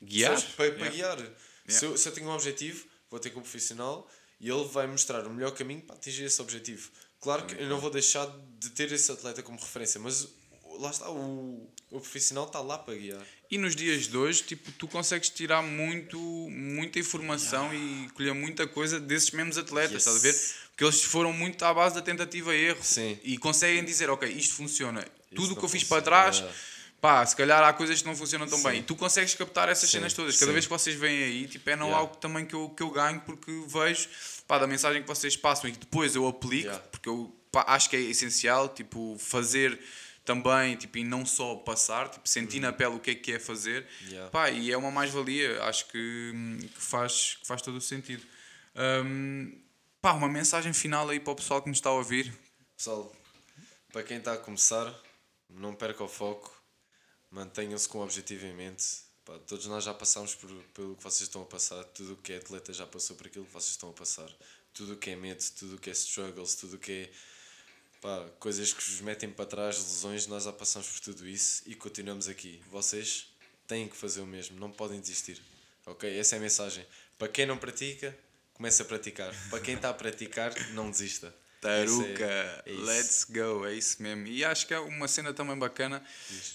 [0.03, 0.41] Guiar.
[0.57, 1.17] Para, para Yeah.
[1.17, 1.33] guiar.
[1.67, 4.09] Se, eu, se eu tenho um objetivo, vou ter com um profissional
[4.39, 6.91] e ele vai mostrar o melhor caminho para atingir esse objetivo.
[7.21, 8.27] Claro que eu não vou deixar
[8.59, 10.29] de ter esse atleta como referência, mas
[10.81, 13.23] lá está, o, o profissional está lá para guiar.
[13.51, 18.67] E nos dias de hoje, tipo, tu consegues tirar muito, muita informação e colher muita
[18.67, 20.07] coisa desses mesmos atletas, Yes.
[20.07, 20.69] estás a ver?
[20.71, 23.19] Porque eles foram muito à base da tentativa e erro Sim.
[23.23, 25.07] e conseguem dizer, ok, isto funciona.
[25.35, 26.57] Tudo o que eu fiz para trás, Yeah.
[27.01, 28.65] pá, se calhar há coisas que não funcionam tão Sim.
[28.65, 28.81] bem.
[28.81, 30.35] E tu consegues captar essas Sim, cenas todas.
[30.37, 30.53] Cada sim.
[30.53, 32.01] vez que vocês vêm aí, tipo, é não Yeah.
[32.03, 34.09] algo também que eu, que eu ganho porque vejo,
[34.49, 36.83] pá, da mensagem que vocês passam e que depois eu aplico, Yeah.
[36.91, 39.79] porque eu pá, acho que é essencial, tipo, fazer
[40.25, 43.39] também, tipo, e não só passar, tipo, sentir na pele o que é que é
[43.39, 44.09] fazer, Uhum.
[44.09, 44.31] Yeah.
[44.31, 46.33] pá, e é uma mais-valia, acho que,
[46.75, 48.25] que, faz, que faz todo o sentido.
[49.05, 49.61] Hum,
[50.01, 52.33] pá, uma mensagem final aí para o pessoal que nos está a ouvir.
[52.77, 53.15] Pessoal,
[53.93, 54.93] para quem está a começar,
[55.49, 56.51] não perca o foco,
[57.31, 58.85] mantenham-se com o objetivo em mente.
[59.25, 62.33] Pá, todos nós já passamos por, pelo que vocês estão a passar, tudo o que
[62.33, 64.29] é atleta já passou por aquilo que vocês estão a passar.
[64.73, 67.11] Tudo o que é medo, tudo o que é struggles, tudo o que é
[68.05, 71.75] pá, coisas que vos metem para trás, lesões, nós já passamos por tudo isso e
[71.75, 72.61] continuamos aqui.
[72.71, 73.27] Vocês
[73.67, 75.41] têm que fazer o mesmo, não podem desistir.
[75.87, 76.19] Ok?
[76.19, 76.87] Essa é a mensagem.
[77.19, 78.15] Para quem não pratica,
[78.53, 79.35] comece a praticar.
[79.49, 81.35] Para quem está a praticar, não desista.
[81.63, 84.27] Taruca, é- é let's go, é isso mesmo.
[84.27, 86.05] E acho que é uma cena também bacana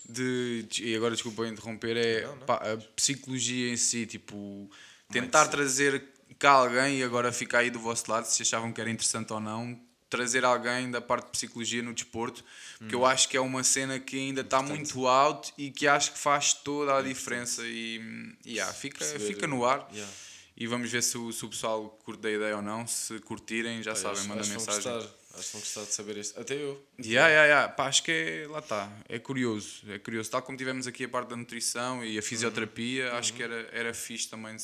[0.07, 2.45] de, e agora desculpa interromper, é Não, não.
[2.45, 4.69] pá, a psicologia em si, tipo,
[5.12, 6.03] tentar trazer
[6.38, 9.39] cá alguém e agora fica aí do vosso lado se achavam que era interessante ou
[9.39, 12.43] não, trazer alguém da parte de psicologia no desporto,
[12.79, 12.99] porque Hum.
[12.99, 16.17] eu acho que é uma cena que ainda está muito out e que acho que
[16.19, 19.87] faz toda a diferença e, yeah, fica, Perceber- fica no ar.
[19.91, 20.11] Yeah.
[20.57, 22.85] E vamos ver se o, se o pessoal curte da ideia ou não.
[22.85, 24.91] Se curtirem, já Pá, sabem, acho- manda acho que vão mensagem.
[24.93, 25.15] Gostar.
[25.35, 26.39] Acho que vão gostar de saber isto.
[26.41, 26.85] Até eu.
[26.99, 27.67] Yeah, yeah, yeah.
[27.71, 30.29] Pá, acho que é, lá está, é curioso, é curioso.
[30.31, 33.93] Tal como tivemos aqui a parte da nutrição e a fisioterapia, acho que era, era
[33.93, 34.57] fixe também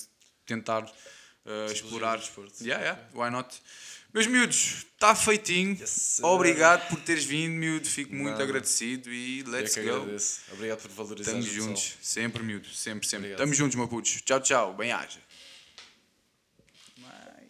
[0.45, 2.19] tentar uh, explorar.
[2.61, 3.55] Yeah, yeah, why not?
[4.15, 5.77] Meus miúdos, está feitinho.
[5.77, 6.21] Yes.
[6.23, 7.85] Obrigado por teres vindo, miúdo.
[7.85, 9.93] Fico muito agradecido e Eu let's que go.
[9.93, 10.39] agradeço.
[10.53, 13.31] Obrigado por valorizar Estamos juntos, sempre, miúdo, sempre, sempre.
[13.31, 14.21] Estamos juntos, meu putos.
[14.21, 15.19] Tchau, tchau, bem haja.